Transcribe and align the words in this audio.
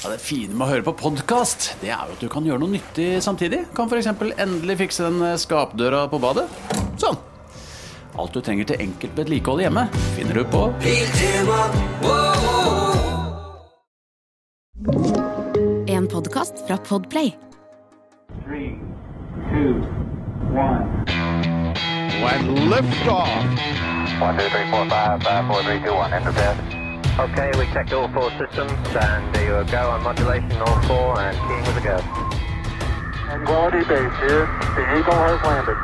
Ja, 0.00 0.08
det 0.08 0.22
fine 0.24 0.54
med 0.56 0.64
å 0.64 0.70
høre 0.70 0.84
på 0.86 0.94
podkast, 0.96 1.74
det 1.82 1.90
er 1.92 2.08
jo 2.08 2.14
at 2.14 2.22
du 2.24 2.28
kan 2.32 2.46
gjøre 2.46 2.62
noe 2.62 2.72
nyttig 2.72 3.18
samtidig. 3.20 3.66
Kan 3.76 3.90
f.eks. 3.90 4.08
endelig 4.40 4.78
fikse 4.80 5.04
den 5.04 5.20
skapdøra 5.36 6.06
på 6.08 6.16
badet. 6.22 6.46
Sånn. 6.96 7.18
Alt 8.16 8.32
du 8.32 8.40
trenger 8.40 8.70
til 8.70 8.80
enkelt 8.80 9.12
vedlikehold 9.20 9.60
hjemme, 9.60 9.84
finner 10.16 10.40
du 10.40 10.44
på 10.48 10.64
En 15.92 16.08
podkast 16.08 16.64
fra 16.64 16.80
Podplay. 16.88 17.34
Three, 18.48 18.80
two, 19.52 19.84
one. 20.56 21.04
When 22.24 22.54
liftoff. 22.72 23.28
One, 24.16 24.36
two, 24.40 24.48
three, 24.48 24.68
four, 24.72 24.88
five, 24.88 25.22
five, 25.22 25.44
four, 25.46 25.62
three, 25.62 25.80
two, 25.84 25.92
one. 25.92 26.14
Enter 26.16 26.32
bed. 26.32 26.79
Okay, 27.20 27.50
we 27.58 27.66
checked 27.74 27.92
all 27.92 28.08
four 28.12 28.30
systems, 28.40 28.72
and 28.96 29.34
there 29.34 29.44
you 29.60 29.70
go 29.70 29.90
on 29.90 30.02
modulation, 30.02 30.52
all 30.62 30.80
four, 30.88 31.20
and 31.20 31.36
keying 31.46 31.64
with 31.68 31.76
a 31.76 31.84
go. 31.84 31.96
Tranquility 33.26 33.82
base 33.90 34.16
here. 34.24 34.44
The 34.76 34.84
Eagle 34.96 35.20
has 35.28 35.40
landed. 35.44 35.76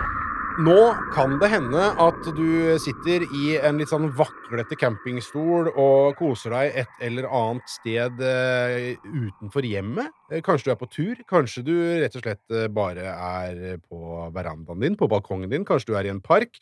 Nå 0.65 0.95
kan 1.13 1.35
det 1.37 1.51
hende 1.53 1.83
at 2.01 2.23
du 2.33 2.79
sitter 2.81 3.27
i 3.37 3.59
en 3.61 3.77
litt 3.77 3.91
sånn 3.93 4.07
vaklete 4.17 4.79
campingstol 4.81 5.69
og 5.69 6.17
koser 6.17 6.55
deg 6.55 6.79
et 6.81 7.03
eller 7.05 7.29
annet 7.29 7.69
sted 7.69 8.23
eh, 8.25 8.95
utenfor 9.05 9.69
hjemmet. 9.69 10.09
Eh, 10.33 10.41
Kanskje 10.41 10.71
du 10.71 10.73
er 10.73 10.81
på 10.81 10.89
tur, 10.89 11.21
kanskje 11.29 11.67
du 11.67 11.75
rett 12.01 12.17
og 12.17 12.25
slett 12.25 12.57
eh, 12.57 12.71
bare 12.73 13.05
er 13.13 13.77
på 13.85 14.31
verandaen 14.33 14.81
din, 14.81 14.97
på 14.97 15.11
balkongen 15.13 15.53
din, 15.53 15.69
kanskje 15.69 15.93
du 15.93 15.99
er 16.01 16.09
i 16.09 16.15
en 16.15 16.25
park. 16.25 16.57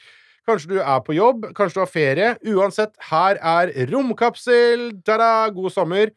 Kanskje 0.44 0.74
du 0.74 0.80
er 0.82 1.00
på 1.04 1.14
jobb, 1.16 1.46
kanskje 1.56 1.78
du 1.78 1.82
har 1.84 1.88
ferie. 1.90 2.30
Uansett, 2.52 2.92
her 3.10 3.38
er 3.40 3.70
Romkapsel! 3.88 4.90
Ta-da! 5.06 5.48
God 5.54 5.72
sommer! 5.72 6.12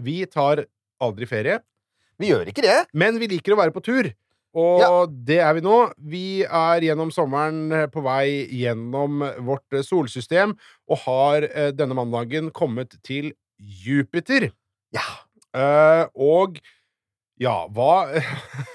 Vi 0.00 0.24
tar 0.26 0.64
aldri 1.00 1.28
ferie, 1.28 1.60
Vi 2.20 2.28
gjør 2.32 2.48
ikke 2.50 2.64
det. 2.64 2.78
men 2.92 3.18
vi 3.20 3.28
liker 3.30 3.54
å 3.54 3.60
være 3.60 3.72
på 3.72 3.82
tur. 3.84 4.10
Og 4.58 4.80
Ja. 4.82 5.06
det 5.06 5.38
er 5.38 5.54
vi 5.54 5.60
nå. 5.62 5.76
Vi 6.02 6.42
er 6.42 6.80
gjennom 6.82 7.12
sommeren 7.14 7.70
eh, 7.72 7.86
på 7.86 8.02
vei 8.02 8.48
gjennom 8.50 9.20
vårt 9.46 9.72
eh, 9.72 9.84
solsystem, 9.86 10.56
og 10.90 10.98
har 11.06 11.46
eh, 11.46 11.70
denne 11.70 11.94
mandagen 11.94 12.50
kommet 12.50 12.96
til 13.06 13.32
Jupiter. 13.60 14.50
Ja. 14.92 15.06
Uh, 15.54 16.06
og 16.14 16.58
ja, 17.40 17.54
hva 17.72 18.20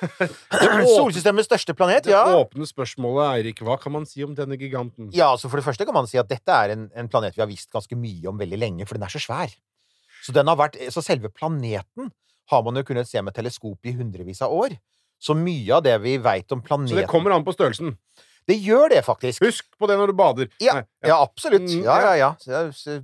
Solsystemets 0.95 1.47
største 1.49 1.75
planet, 1.77 2.07
det 2.09 2.17
åpne 2.17 2.65
spørsmålet, 2.69 3.25
Eirik, 3.37 3.61
hva 3.65 3.77
kan 3.81 3.93
man 3.93 4.07
si 4.09 4.25
om 4.25 4.33
denne 4.37 4.57
giganten? 4.57 5.11
Ja, 5.15 5.29
altså 5.35 5.51
For 5.51 5.61
det 5.61 5.67
første 5.67 5.85
kan 5.87 5.95
man 5.97 6.09
si 6.09 6.19
at 6.21 6.29
dette 6.31 6.49
er 6.51 6.73
en, 6.73 6.87
en 6.97 7.09
planet 7.11 7.37
vi 7.37 7.43
har 7.43 7.51
visst 7.51 7.69
ganske 7.73 7.97
mye 7.99 8.31
om 8.31 8.41
veldig 8.41 8.59
lenge, 8.61 8.89
for 8.89 8.97
den 8.97 9.05
er 9.05 9.13
så 9.13 9.21
svær. 9.21 9.53
Så, 10.25 10.33
den 10.33 10.49
har 10.49 10.57
vært, 10.57 10.79
så 10.89 11.03
selve 11.05 11.29
planeten 11.29 12.09
har 12.49 12.65
man 12.65 12.77
jo 12.79 12.85
kunnet 12.87 13.09
se 13.09 13.21
med 13.21 13.35
teleskop 13.37 13.85
i 13.85 13.93
hundrevis 13.97 14.41
av 14.45 14.53
år. 14.53 14.73
Så 15.21 15.37
mye 15.37 15.77
av 15.77 15.83
det 15.85 15.95
vi 16.03 16.17
veit 16.21 16.51
om 16.51 16.61
planeten 16.65 16.93
Så 16.93 16.99
det 16.99 17.09
kommer 17.09 17.33
an 17.35 17.45
på 17.45 17.53
størrelsen. 17.55 17.95
Det 18.47 18.55
gjør 18.61 18.89
det, 18.93 18.99
faktisk. 19.05 19.41
Husk 19.41 19.65
på 19.81 19.87
det 19.89 19.95
når 19.97 20.11
du 20.11 20.13
bader. 20.19 20.49
Ja, 20.61 20.73
Nei, 20.77 20.83
ja 21.09 21.15
absolutt. 21.23 21.63
Mm, 21.65 21.81
Ja, 21.83 21.95
ja, 22.03 22.11
ja. 22.19 22.27
ja. 22.45 22.59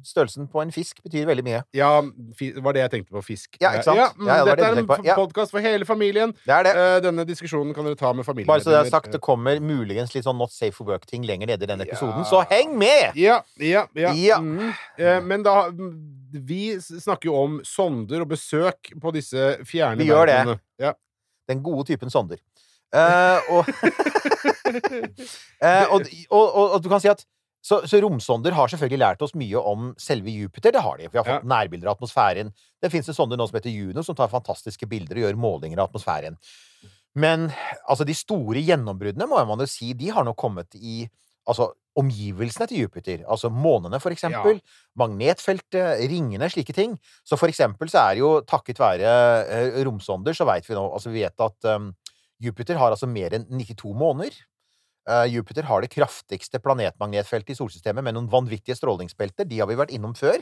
Størrelsen 0.05 0.45
på 0.51 0.61
en 0.61 0.69
fisk 0.71 0.99
betyr 1.01 1.25
veldig 1.25 1.43
mye. 1.47 1.61
Ja, 1.73 1.89
det 2.37 2.51
var 2.61 2.73
det 2.77 2.83
jeg 2.83 2.91
tenkte 2.93 3.15
på. 3.15 3.23
Fisk. 3.25 3.57
Ja, 3.61 3.71
ikke 3.73 3.87
sant? 3.87 3.97
Ja, 3.97 4.09
mm, 4.15 4.27
Ja, 4.27 4.35
ja, 4.37 4.43
det 4.45 4.51
dette 4.51 4.61
det 4.61 4.85
er 4.87 4.99
en. 4.99 5.05
Ja. 5.09 5.15
podkast 5.17 5.51
for 5.55 5.59
hele 5.65 5.85
familien. 5.89 6.35
Det 6.45 6.53
er 6.59 6.63
det. 6.69 6.75
Eh, 6.77 6.99
denne 7.07 7.25
diskusjonen 7.25 7.73
kan 7.73 7.85
dere 7.89 7.97
ta 7.97 8.13
med 8.13 8.25
familien. 8.27 8.47
Bare 8.51 8.61
så 8.61 8.69
det 8.75 8.79
er 8.85 8.91
sagt, 8.93 9.11
det 9.11 9.21
kommer 9.21 9.57
muligens 9.59 10.13
litt 10.13 10.25
sånn 10.29 10.37
not 10.37 10.53
safe 10.53 10.75
for 10.77 10.85
work-ting 10.85 11.25
lenger 11.25 11.47
nede 11.49 11.65
i 11.65 11.71
denne 11.73 11.87
episoden, 11.89 12.21
Ja. 12.21 12.29
så 12.29 12.43
heng 12.49 12.77
med! 12.77 13.17
Ja, 13.17 13.41
ja, 13.57 13.87
ja. 13.97 14.13
Ja. 14.13 14.37
Mm. 14.39 14.73
Eh, 14.97 15.19
men 15.21 15.43
da 15.43 15.69
Vi 16.31 16.77
snakker 16.79 17.25
jo 17.27 17.35
om 17.35 17.57
sonder 17.67 18.21
og 18.21 18.29
besøk 18.29 18.93
på 19.01 19.11
disse 19.11 19.57
fjerne 19.67 19.97
Vi 19.97 20.05
gjør 20.07 20.25
det. 20.29 20.59
Ja. 20.79 20.93
Den 21.49 21.63
gode 21.63 21.83
typen 21.89 22.09
sonder. 22.09 22.37
Uh, 22.93 23.39
og, 23.49 23.65
eh, 24.71 25.85
og, 25.91 26.07
og, 26.29 26.41
og, 26.45 26.65
og 26.75 26.81
du 26.83 26.89
kan 26.91 27.03
si 27.03 27.11
at 27.11 27.23
så, 27.61 27.83
så 27.85 27.99
romsonder 28.01 28.55
har 28.57 28.71
selvfølgelig 28.71 28.99
lært 29.03 29.21
oss 29.21 29.35
mye 29.37 29.59
om 29.71 29.91
selve 30.01 30.33
Jupiter. 30.33 30.73
Det 30.73 30.81
har 30.81 30.97
de. 30.97 31.09
Vi 31.13 31.19
har 31.19 31.27
fått 31.27 31.45
nærbilder 31.45 31.91
av 31.91 31.99
atmosfæren. 31.99 32.49
Det 32.81 32.89
fins 32.89 33.11
en 33.11 33.17
sonder 33.17 33.37
nå 33.37 33.45
som 33.47 33.59
heter 33.59 33.73
Juno, 33.73 34.01
som 34.05 34.17
tar 34.17 34.31
fantastiske 34.31 34.89
bilder 34.89 35.19
og 35.19 35.27
gjør 35.27 35.37
målinger 35.43 35.81
av 35.81 35.91
atmosfæren. 35.91 36.39
Men 37.21 37.51
altså, 37.85 38.07
de 38.07 38.15
store 38.17 38.63
gjennombruddene, 38.65 39.27
må 39.29 39.43
man 39.45 39.61
jo 39.61 39.69
si, 39.69 39.91
de 39.97 40.09
har 40.15 40.25
nå 40.25 40.33
kommet 40.39 40.73
i 40.79 41.03
altså, 41.45 41.69
omgivelsene 42.01 42.65
til 42.71 42.85
Jupiter. 42.85 43.25
Altså 43.29 43.51
månene, 43.53 43.99
for 44.01 44.15
eksempel. 44.15 44.61
Magnetfeltet, 44.97 46.01
ringene, 46.09 46.49
slike 46.49 46.73
ting. 46.73 46.95
Så 47.27 47.37
for 47.37 47.51
eksempel 47.51 47.91
så 47.91 48.07
er 48.07 48.15
det 48.15 48.23
jo 48.23 48.31
takket 48.47 48.81
være 48.81 49.11
eh, 49.43 49.81
romsonder, 49.85 50.33
så 50.33 50.47
veit 50.49 50.65
vi 50.69 50.77
nå 50.77 50.87
Altså, 50.91 51.11
vi 51.11 51.25
vet 51.25 51.45
at 51.45 51.69
um, 51.75 51.91
Jupiter 52.41 52.79
har 52.79 52.95
altså 52.95 53.09
mer 53.11 53.35
enn 53.37 53.45
92 53.51 53.93
måneder. 53.93 54.39
Eh, 55.09 55.25
Jupiter 55.33 55.65
har 55.65 55.81
det 55.81 55.89
kraftigste 55.89 56.59
planetmagnetfeltet 56.61 57.55
i 57.55 57.57
solsystemet 57.57 58.05
med 58.05 58.15
noen 58.15 58.29
vanvittige 58.29 58.77
strålingsbelter. 58.77 59.47
De 59.49 59.61
har 59.61 59.69
vi 59.69 59.79
vært 59.79 59.93
innom 59.95 60.13
før. 60.17 60.37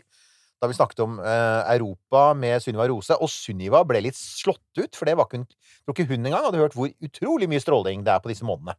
Da 0.59 0.67
vi 0.67 0.75
snakket 0.75 0.99
om 1.05 1.15
eh, 1.23 1.61
Europa 1.77 2.33
med 2.35 2.59
Sunniva 2.63 2.89
Rose. 2.91 3.15
Og 3.15 3.31
Sunniva 3.31 3.85
ble 3.87 4.03
litt 4.03 4.19
slått 4.19 4.81
ut, 4.81 4.91
for 4.91 5.07
det 5.07 5.15
var 5.15 5.29
ikke 5.29 5.39
hun, 5.39 5.47
tror 5.85 5.95
ikke 5.95 6.09
hun 6.11 6.27
engang 6.27 6.49
hadde 6.49 6.59
hørt 6.59 6.75
hvor 6.75 6.91
utrolig 6.91 7.47
mye 7.51 7.63
stråling 7.63 8.03
det 8.03 8.15
er 8.15 8.23
på 8.23 8.33
disse 8.33 8.47
månedene. 8.47 8.75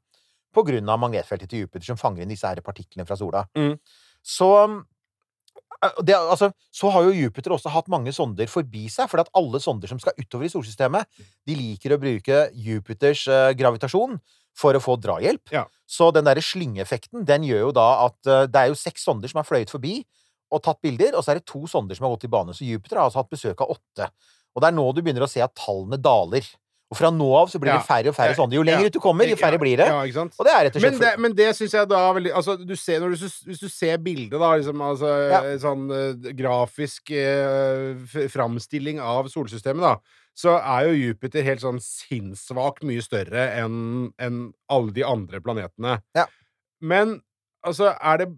På 0.53 0.67
grunn 0.67 0.89
av 0.91 1.01
magnetfeltet 1.01 1.49
til 1.49 1.65
Jupiter 1.65 1.93
som 1.93 2.01
fanger 2.01 2.27
inn 2.27 2.33
disse 2.33 2.49
her 2.49 2.61
partiklene 2.67 3.07
fra 3.09 3.17
sola. 3.17 3.47
Mm. 3.57 3.79
Så 4.21 4.51
eh, 4.61 6.03
det, 6.05 6.19
altså, 6.19 6.51
så 6.77 6.93
har 6.93 7.09
jo 7.09 7.17
Jupiter 7.17 7.57
også 7.57 7.73
hatt 7.73 7.89
mange 7.89 8.13
sonder 8.13 8.53
forbi 8.53 8.85
seg, 8.93 9.09
for 9.09 9.25
at 9.25 9.33
alle 9.33 9.63
sonder 9.65 9.89
som 9.89 10.03
skal 10.03 10.19
utover 10.21 10.51
i 10.51 10.53
solsystemet, 10.53 11.09
de 11.49 11.57
liker 11.57 11.97
å 11.97 12.01
bruke 12.03 12.45
Jupiters 12.53 13.25
gravitasjon 13.57 14.21
for 14.59 14.77
å 14.77 14.83
få 14.83 14.97
drahjelp. 15.01 15.53
Ja. 15.55 15.67
Så 15.91 16.11
den 16.15 16.27
derre 16.29 16.43
slyngeeffekten, 16.45 17.25
den 17.27 17.47
gjør 17.47 17.69
jo 17.69 17.75
da 17.77 17.89
at 18.07 18.19
uh, 18.31 18.47
det 18.51 18.65
er 18.65 18.73
jo 18.73 18.79
seks 18.79 19.07
sonder 19.07 19.31
som 19.31 19.41
har 19.43 19.49
fløyet 19.49 19.73
forbi 19.73 20.01
og 20.51 20.63
tatt 20.65 20.81
bilder, 20.83 21.15
og 21.15 21.23
så 21.23 21.33
er 21.33 21.41
det 21.41 21.47
to 21.49 21.63
sonder 21.71 21.95
som 21.95 22.07
har 22.07 22.17
gått 22.17 22.27
i 22.27 22.33
bane. 22.33 22.55
Så 22.57 22.67
Jupiter 22.67 22.99
har 22.99 23.07
altså 23.07 23.23
hatt 23.23 23.31
besøk 23.31 23.63
av 23.63 23.71
åtte. 23.77 24.11
Og 24.51 24.63
det 24.63 24.71
er 24.71 24.75
nå 24.75 24.89
du 24.95 24.99
begynner 25.05 25.23
å 25.27 25.31
se 25.31 25.43
at 25.45 25.55
tallene 25.55 25.99
daler. 26.03 26.47
Og 26.91 26.99
fra 26.99 27.13
nå 27.15 27.27
av 27.39 27.51
så 27.53 27.61
blir 27.63 27.71
det 27.71 27.87
færre 27.87 28.11
og 28.11 28.17
færre 28.17 28.35
sonder. 28.35 28.59
Jo 28.59 28.65
lenger 28.67 28.89
ut 28.91 28.97
du 28.97 28.99
kommer, 29.03 29.29
jo 29.31 29.39
færre 29.39 29.61
blir 29.63 29.79
det. 29.79 29.87
Og 29.95 30.47
det 30.47 30.51
er 30.51 30.65
rett 30.67 30.79
og 30.79 30.83
slett 30.83 30.97
Men 30.97 31.03
det, 31.05 31.11
men 31.23 31.37
det 31.39 31.47
syns 31.55 31.77
jeg 31.77 31.87
da 31.91 32.01
veldig 32.17 32.33
Altså, 32.41 32.57
du 32.59 32.75
ser, 32.75 32.99
når 32.99 33.15
du, 33.15 33.29
hvis 33.47 33.63
du 33.63 33.69
ser 33.71 34.01
bildet, 34.03 34.35
da, 34.35 34.49
liksom, 34.59 34.83
altså 34.83 35.13
Ja. 35.31 35.41
sånn 35.63 35.85
uh, 35.87 36.33
grafisk 36.35 37.13
uh, 37.15 37.95
framstilling 38.33 38.99
av 38.99 39.31
solsystemet, 39.31 39.87
da, 39.87 40.20
så 40.41 40.57
er 40.59 40.89
jo 40.89 40.99
Jupiter 40.99 41.45
helt 41.45 41.63
sånn 41.63 41.81
sinnssvakt 41.85 42.87
mye 42.89 43.03
større 43.05 43.51
enn 43.61 44.11
en 44.23 44.41
alle 44.73 44.95
de 44.97 45.05
andre 45.07 45.43
planetene. 45.45 45.99
Ja. 46.17 46.27
Men 46.81 47.19
altså, 47.67 47.93
er 48.01 48.23
det 48.23 48.31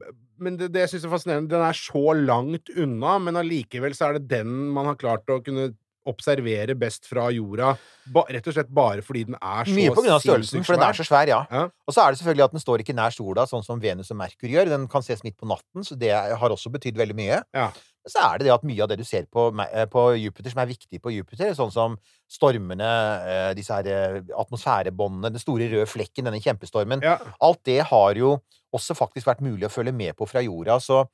men 0.43 0.57
det, 0.59 0.73
det 0.75 0.81
jeg 0.83 0.91
synes 0.95 1.05
er 1.07 1.12
fascinerende, 1.12 1.53
den 1.53 1.62
er 1.62 1.77
så 1.79 2.17
langt 2.19 2.73
unna, 2.75 3.15
men 3.23 3.39
allikevel 3.39 3.95
så 3.95 4.09
er 4.09 4.19
det 4.19 4.31
den 4.33 4.51
man 4.75 4.89
har 4.91 4.99
klart 4.99 5.31
å 5.31 5.39
kunne 5.45 5.69
observere 6.09 6.75
best 6.79 7.07
fra 7.07 7.29
jorda, 7.31 7.77
ba, 8.13 8.25
rett 8.29 8.47
og 8.51 8.57
slett 8.57 8.71
bare 8.75 9.03
fordi 9.07 9.25
den 9.29 9.37
er 9.39 9.69
så 9.69 9.77
Mye 9.77 9.93
på 9.95 10.03
grunn 10.03 10.17
av 10.17 10.25
størrelsen, 10.25 10.65
for 10.67 10.75
den 10.75 10.87
er 10.89 10.99
så 10.99 11.07
svær, 11.07 11.29
ja. 11.31 11.41
Ja. 11.51 11.69
Og 11.87 11.95
så 11.95 12.03
er 12.03 12.11
det 12.13 12.19
selvfølgelig 12.23 12.45
at 12.49 12.57
den 12.57 12.65
står 12.65 12.83
ikke 12.83 12.97
nær 12.99 13.15
sola, 13.15 13.47
sånn 13.47 13.63
som 13.67 13.81
Venus 13.83 14.11
og 14.11 14.19
Merkur 14.19 14.51
gjør. 14.51 14.71
Den 14.75 14.89
kan 14.91 15.03
ses 15.07 15.23
midt 15.23 15.37
på 15.39 15.47
natten, 15.47 15.85
så 15.87 15.95
det 15.99 16.11
har 16.12 16.51
også 16.51 16.73
betydd 16.75 16.99
veldig 16.99 17.15
mye. 17.19 17.43
Ja. 17.55 17.71
Så 18.09 18.19
er 18.19 18.39
det 18.41 18.49
det 18.49 18.55
at 18.57 18.65
mye 18.67 18.83
av 18.83 18.89
det 18.91 18.97
du 18.99 19.05
ser 19.07 19.29
på, 19.31 19.45
eh, 19.62 19.85
på 19.87 20.03
Jupiter, 20.19 20.51
som 20.51 20.59
er 20.65 20.73
viktig 20.73 20.99
på 21.01 21.12
Jupiter, 21.15 21.53
sånn 21.55 21.71
som 21.71 21.95
stormene, 22.29 22.89
eh, 23.29 23.55
disse 23.55 23.71
her 23.77 23.87
eh, 23.87 24.21
atmosfærebåndene, 24.35 25.31
den 25.31 25.43
store 25.43 25.69
røde 25.71 25.87
flekken, 25.87 26.27
denne 26.27 26.43
kjempestormen, 26.43 27.03
Ja. 27.03 27.19
alt 27.41 27.62
det 27.65 27.81
har 27.87 28.15
jo 28.19 28.41
også 28.75 28.97
faktisk 28.97 29.27
vært 29.29 29.41
mulig 29.45 29.69
å 29.69 29.71
følge 29.71 29.93
med 29.95 30.17
på 30.17 30.27
fra 30.27 30.41
jorda. 30.43 30.81
Så 30.81 31.07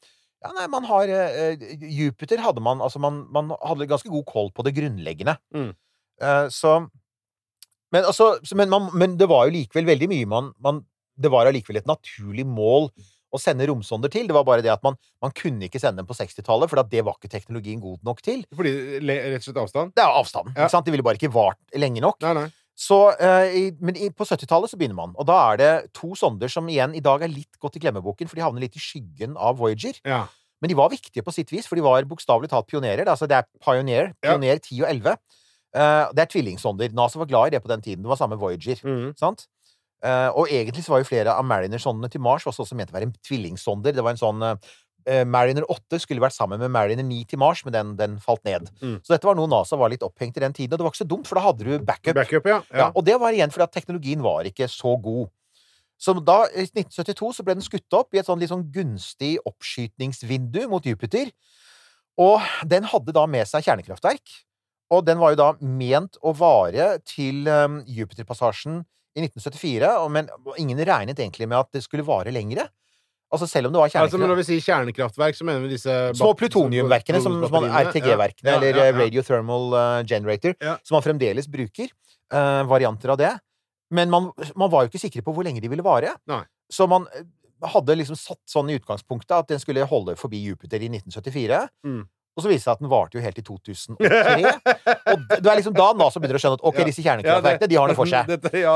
ja, 0.44 0.52
nei, 0.54 0.68
man 0.70 0.86
har 0.86 1.10
uh, 1.10 1.66
Jupiter 1.82 2.38
hadde 2.44 2.62
man 2.62 2.82
Altså, 2.84 3.00
man, 3.02 3.24
man 3.34 3.50
hadde 3.58 3.88
ganske 3.90 4.10
god 4.12 4.26
koll 4.28 4.52
på 4.54 4.64
det 4.66 4.76
grunnleggende. 4.76 5.34
Mm. 5.54 5.72
Uh, 6.22 6.46
så 6.52 6.78
Men 7.94 8.04
altså 8.04 8.36
så, 8.44 8.56
men, 8.58 8.70
man, 8.70 8.90
men 8.94 9.16
det 9.18 9.28
var 9.30 9.48
jo 9.48 9.56
likevel 9.56 9.88
veldig 9.88 10.10
mye 10.10 10.28
man, 10.30 10.52
man 10.62 10.82
Det 11.18 11.30
var 11.32 11.48
allikevel 11.50 11.80
et 11.80 11.90
naturlig 11.90 12.46
mål 12.46 12.90
å 13.28 13.38
sende 13.40 13.66
romsonder 13.68 14.08
til. 14.12 14.28
Det 14.28 14.36
var 14.36 14.46
bare 14.46 14.64
det 14.64 14.70
at 14.72 14.84
man, 14.86 14.94
man 15.20 15.34
kunne 15.36 15.66
ikke 15.66 15.80
sende 15.82 16.00
dem 16.00 16.08
på 16.08 16.16
60-tallet, 16.16 16.70
for 16.70 16.80
det 16.80 17.02
var 17.04 17.18
ikke 17.18 17.28
teknologien 17.32 17.82
god 17.82 17.98
nok 18.06 18.22
til. 18.24 18.44
Fordi 18.56 18.72
rett 19.04 19.42
og 19.42 19.44
slett 19.44 19.60
avstand? 19.64 19.92
Det 19.96 20.04
er 20.04 20.16
avstanden. 20.16 20.54
Ja. 20.56 20.68
Det 20.70 20.94
ville 20.94 21.04
bare 21.04 21.20
ikke 21.20 21.34
vart 21.34 21.60
lenge 21.76 22.00
nok. 22.04 22.16
Nei, 22.24 22.32
nei. 22.38 22.46
Så, 22.78 22.96
eh, 23.18 23.72
men 23.82 23.96
på 24.14 24.26
70-tallet 24.28 24.70
så 24.70 24.78
begynner 24.78 24.94
man, 24.94 25.14
og 25.18 25.26
da 25.26 25.36
er 25.50 25.58
det 25.58 25.70
to 25.98 26.12
sonder 26.18 26.50
som 26.52 26.68
igjen 26.70 26.94
i 26.94 27.02
dag 27.02 27.24
er 27.26 27.32
litt 27.32 27.58
gått 27.58 27.74
i 27.74 27.82
glemmeboken, 27.82 28.30
for 28.30 28.38
de 28.38 28.44
havner 28.44 28.62
litt 28.62 28.78
i 28.78 28.82
skyggen 28.82 29.34
av 29.34 29.58
Voyager. 29.58 29.98
Ja. 30.06 30.26
Men 30.62 30.70
de 30.70 30.76
var 30.78 30.92
viktige 30.92 31.24
på 31.26 31.34
sitt 31.34 31.50
vis, 31.50 31.66
for 31.66 31.78
de 31.78 31.82
var 31.82 32.06
bokstavelig 32.06 32.50
talt 32.52 32.68
pionerer. 32.70 33.06
Altså, 33.10 33.26
det 33.30 33.36
er 33.40 33.46
Pioneer, 33.62 34.12
Ja. 34.22 34.36
10 34.38 34.82
og 34.82 34.88
11. 34.90 35.16
Eh, 35.74 36.06
det 36.14 36.22
er 36.22 36.30
tvillingsonder. 36.32 36.94
NASA 36.94 37.18
var 37.18 37.26
glad 37.30 37.46
i 37.48 37.56
det 37.56 37.62
på 37.62 37.68
den 37.68 37.82
tiden. 37.82 38.02
Det 38.02 38.10
var 38.10 38.16
samme 38.16 38.38
Voyager. 38.38 38.78
Mhm. 38.84 39.16
Sant? 39.18 39.46
Eh, 40.04 40.28
og 40.30 40.46
egentlig 40.46 40.84
så 40.84 40.94
var 40.94 41.02
jo 41.02 41.10
flere 41.10 41.34
av 41.34 41.44
Mariner-sondene 41.44 42.10
til 42.10 42.20
Mars 42.22 42.46
også, 42.46 42.62
også 42.62 42.76
ment 42.78 42.90
å 42.90 42.94
være 42.94 43.08
en 43.10 43.16
tvillingsonder. 43.26 43.92
Det 43.92 44.04
var 44.04 44.14
en 44.14 44.22
sånn 44.22 44.42
eh, 44.42 44.54
Mariner 45.28 45.64
8 45.70 46.00
skulle 46.02 46.22
vært 46.22 46.36
sammen 46.36 46.60
med 46.60 46.72
Mariner 46.74 47.06
9 47.06 47.22
til 47.30 47.40
Mars, 47.40 47.64
men 47.64 47.74
den, 47.74 47.94
den 47.98 48.18
falt 48.22 48.44
ned. 48.48 48.68
Mm. 48.82 48.98
Så 49.00 49.14
dette 49.14 49.28
var 49.28 49.38
noe 49.38 49.50
NASA 49.50 49.78
var 49.80 49.92
litt 49.92 50.04
opphengt 50.06 50.36
i 50.36 50.44
den 50.44 50.56
tiden, 50.56 50.74
og 50.74 50.80
det 50.80 50.86
var 50.86 50.94
ikke 50.94 51.04
så 51.04 51.08
dumt, 51.08 51.28
for 51.30 51.40
da 51.40 51.46
hadde 51.46 51.66
du 51.66 51.74
backup. 51.80 52.16
Backup, 52.18 52.48
ja. 52.50 52.60
Ja, 52.70 52.80
ja. 52.82 52.88
og 52.92 53.06
det 53.06 53.16
var 53.22 53.36
igjen 53.36 53.54
fordi 53.54 53.68
at 53.68 53.76
teknologien 53.78 54.24
var 54.24 54.48
ikke 54.48 54.68
så 54.72 54.96
god. 55.00 55.30
Så 55.98 56.14
da, 56.22 56.44
i 56.54 56.66
1972, 56.68 57.32
så 57.38 57.44
ble 57.46 57.56
den 57.58 57.66
skutt 57.66 57.96
opp 57.98 58.14
i 58.14 58.20
et 58.20 58.28
sånn 58.28 58.38
litt 58.38 58.52
sånn 58.52 58.68
gunstig 58.74 59.34
oppskytningsvindu 59.48 60.68
mot 60.70 60.84
Jupiter. 60.86 61.32
Og 62.18 62.42
den 62.70 62.86
hadde 62.90 63.14
da 63.14 63.24
med 63.30 63.48
seg 63.50 63.66
kjernekraftverk. 63.66 64.36
Og 64.94 65.02
den 65.04 65.18
var 65.20 65.34
jo 65.34 65.40
da 65.40 65.48
ment 65.60 66.16
å 66.24 66.32
vare 66.36 66.94
til 67.06 67.48
um, 67.50 67.80
Jupiterpassasjen 67.84 68.80
i 69.18 69.24
1974, 69.26 69.90
og, 69.98 70.08
men 70.14 70.30
ingen 70.60 70.78
regnet 70.78 71.18
egentlig 71.18 71.48
med 71.50 71.58
at 71.58 71.74
det 71.74 71.82
skulle 71.84 72.06
vare 72.06 72.32
lengre. 72.32 72.68
Altså 73.28 73.48
selv 73.50 73.68
om 73.68 73.74
det 73.74 73.80
var 73.82 73.92
Altså, 74.00 74.18
men 74.20 74.30
når 74.30 74.38
vi 74.40 74.44
sier 74.46 74.62
kjernekraftverk, 74.64 75.36
så 75.36 75.44
mener 75.44 75.60
vi 75.66 75.74
disse 75.74 75.94
Små 76.16 76.30
plutoniumverkene, 76.38 77.20
som, 77.20 77.36
som. 77.44 77.66
RTG-verkene, 77.66 78.48
Ja, 78.48 78.56
eller 78.56 78.70
ja, 78.72 78.86
eh, 78.86 78.92
ja. 78.92 78.98
Radiothermal 79.02 79.74
eh, 79.80 79.96
Generator, 80.08 80.56
som 80.80 80.96
man 80.96 81.04
fremdeles 81.04 81.50
bruker. 81.52 81.92
Uh, 82.32 82.64
varianter 82.68 83.12
av 83.12 83.20
det. 83.20 83.34
Men 83.92 84.10
man, 84.12 84.30
man 84.56 84.70
var 84.72 84.84
jo 84.84 84.90
ikke 84.90 85.00
sikre 85.00 85.24
på 85.24 85.32
hvor 85.32 85.46
lenge 85.46 85.62
de 85.64 85.68
ville 85.72 85.84
vare. 85.84 86.12
Nei. 86.28 86.42
Så 86.72 86.84
man 86.88 87.06
hadde 87.72 87.96
liksom 87.96 88.18
satt 88.18 88.40
sånn 88.48 88.68
i 88.70 88.76
utgangspunktet 88.78 89.34
at 89.34 89.48
den 89.50 89.60
skulle 89.62 89.86
holde 89.88 90.14
forbi 90.20 90.40
Jupiter 90.44 90.82
i 90.84 90.90
1974. 90.92 91.62
Mm. 91.86 92.02
Og 92.38 92.44
så 92.44 92.50
viste 92.52 92.62
det 92.62 92.68
seg 92.68 92.76
at 92.76 92.82
den 92.84 92.90
varte 92.92 93.18
jo 93.18 93.22
helt 93.24 93.34
til 93.34 93.44
2003. 93.48 94.52
og 95.10 95.24
det 95.26 95.38
det 95.42 95.50
er 95.50 95.58
liksom 95.58 95.74
da 95.74 95.88
NASA 95.98 96.20
begynner 96.22 96.38
å 96.38 96.42
skjønne 96.44 96.58
at 96.60 96.66
ok, 96.70 96.76
disse 96.86 97.02
kjernekraftverkene, 97.02 97.68
de 97.72 97.78
har 97.80 97.90
det 97.90 97.96
for 97.98 98.06
seg. 98.12 98.30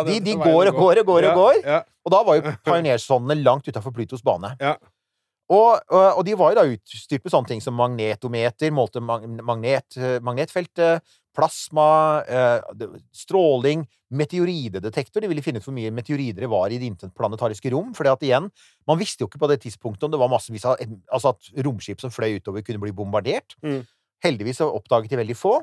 De, 0.08 0.16
de 0.26 0.34
går 0.40 0.72
og 0.72 0.80
går 0.82 1.00
og 1.04 1.12
går 1.12 1.28
og 1.30 1.38
går. 1.38 1.60
Og 2.02 2.10
da 2.16 2.22
var 2.26 2.40
jo 2.40 2.42
pionersondene 2.66 3.38
langt 3.46 3.68
utafor 3.70 3.94
Plutos 3.94 4.24
bane. 4.26 4.50
Og, 5.52 5.78
og 5.92 6.22
de 6.24 6.34
var 6.38 6.54
jo 6.54 6.56
da 6.58 6.64
utstyrt 6.72 7.22
med 7.26 7.32
sånne 7.34 7.50
ting 7.50 7.60
som 7.62 7.74
magnetometer, 7.76 8.70
målte 8.72 9.02
magnet, 9.04 9.98
eh, 10.00 10.14
magnetfeltet, 10.24 11.02
plasma, 11.36 12.22
eh, 12.28 12.60
stråling, 13.16 13.86
meteoridedetektor. 14.12 15.22
De 15.22 15.30
ville 15.30 15.42
finne 15.44 15.60
ut 15.60 15.66
hvor 15.66 15.74
mye 15.76 15.92
meteorider 15.94 16.44
det 16.44 16.50
var 16.52 16.72
i 16.72 16.78
det 16.80 16.90
interplanetariske 16.90 17.72
rom. 17.72 17.94
For 17.96 18.08
at 18.10 18.24
igjen, 18.26 18.50
man 18.88 19.00
visste 19.00 19.24
jo 19.24 19.30
ikke 19.30 19.40
på 19.42 19.50
det 19.52 19.62
tidspunktet 19.64 20.06
om 20.06 20.14
det 20.14 20.20
var 20.20 20.32
massevis 20.32 20.66
av 20.68 20.80
Altså 21.12 21.32
at 21.32 21.52
romskip 21.64 22.02
som 22.02 22.12
fløy 22.12 22.38
utover, 22.40 22.64
kunne 22.66 22.82
bli 22.82 22.94
bombardert. 22.96 23.56
Mm. 23.64 23.82
Heldigvis 24.22 24.62
oppdaget 24.64 25.10
de 25.10 25.22
veldig 25.22 25.38
få. 25.38 25.58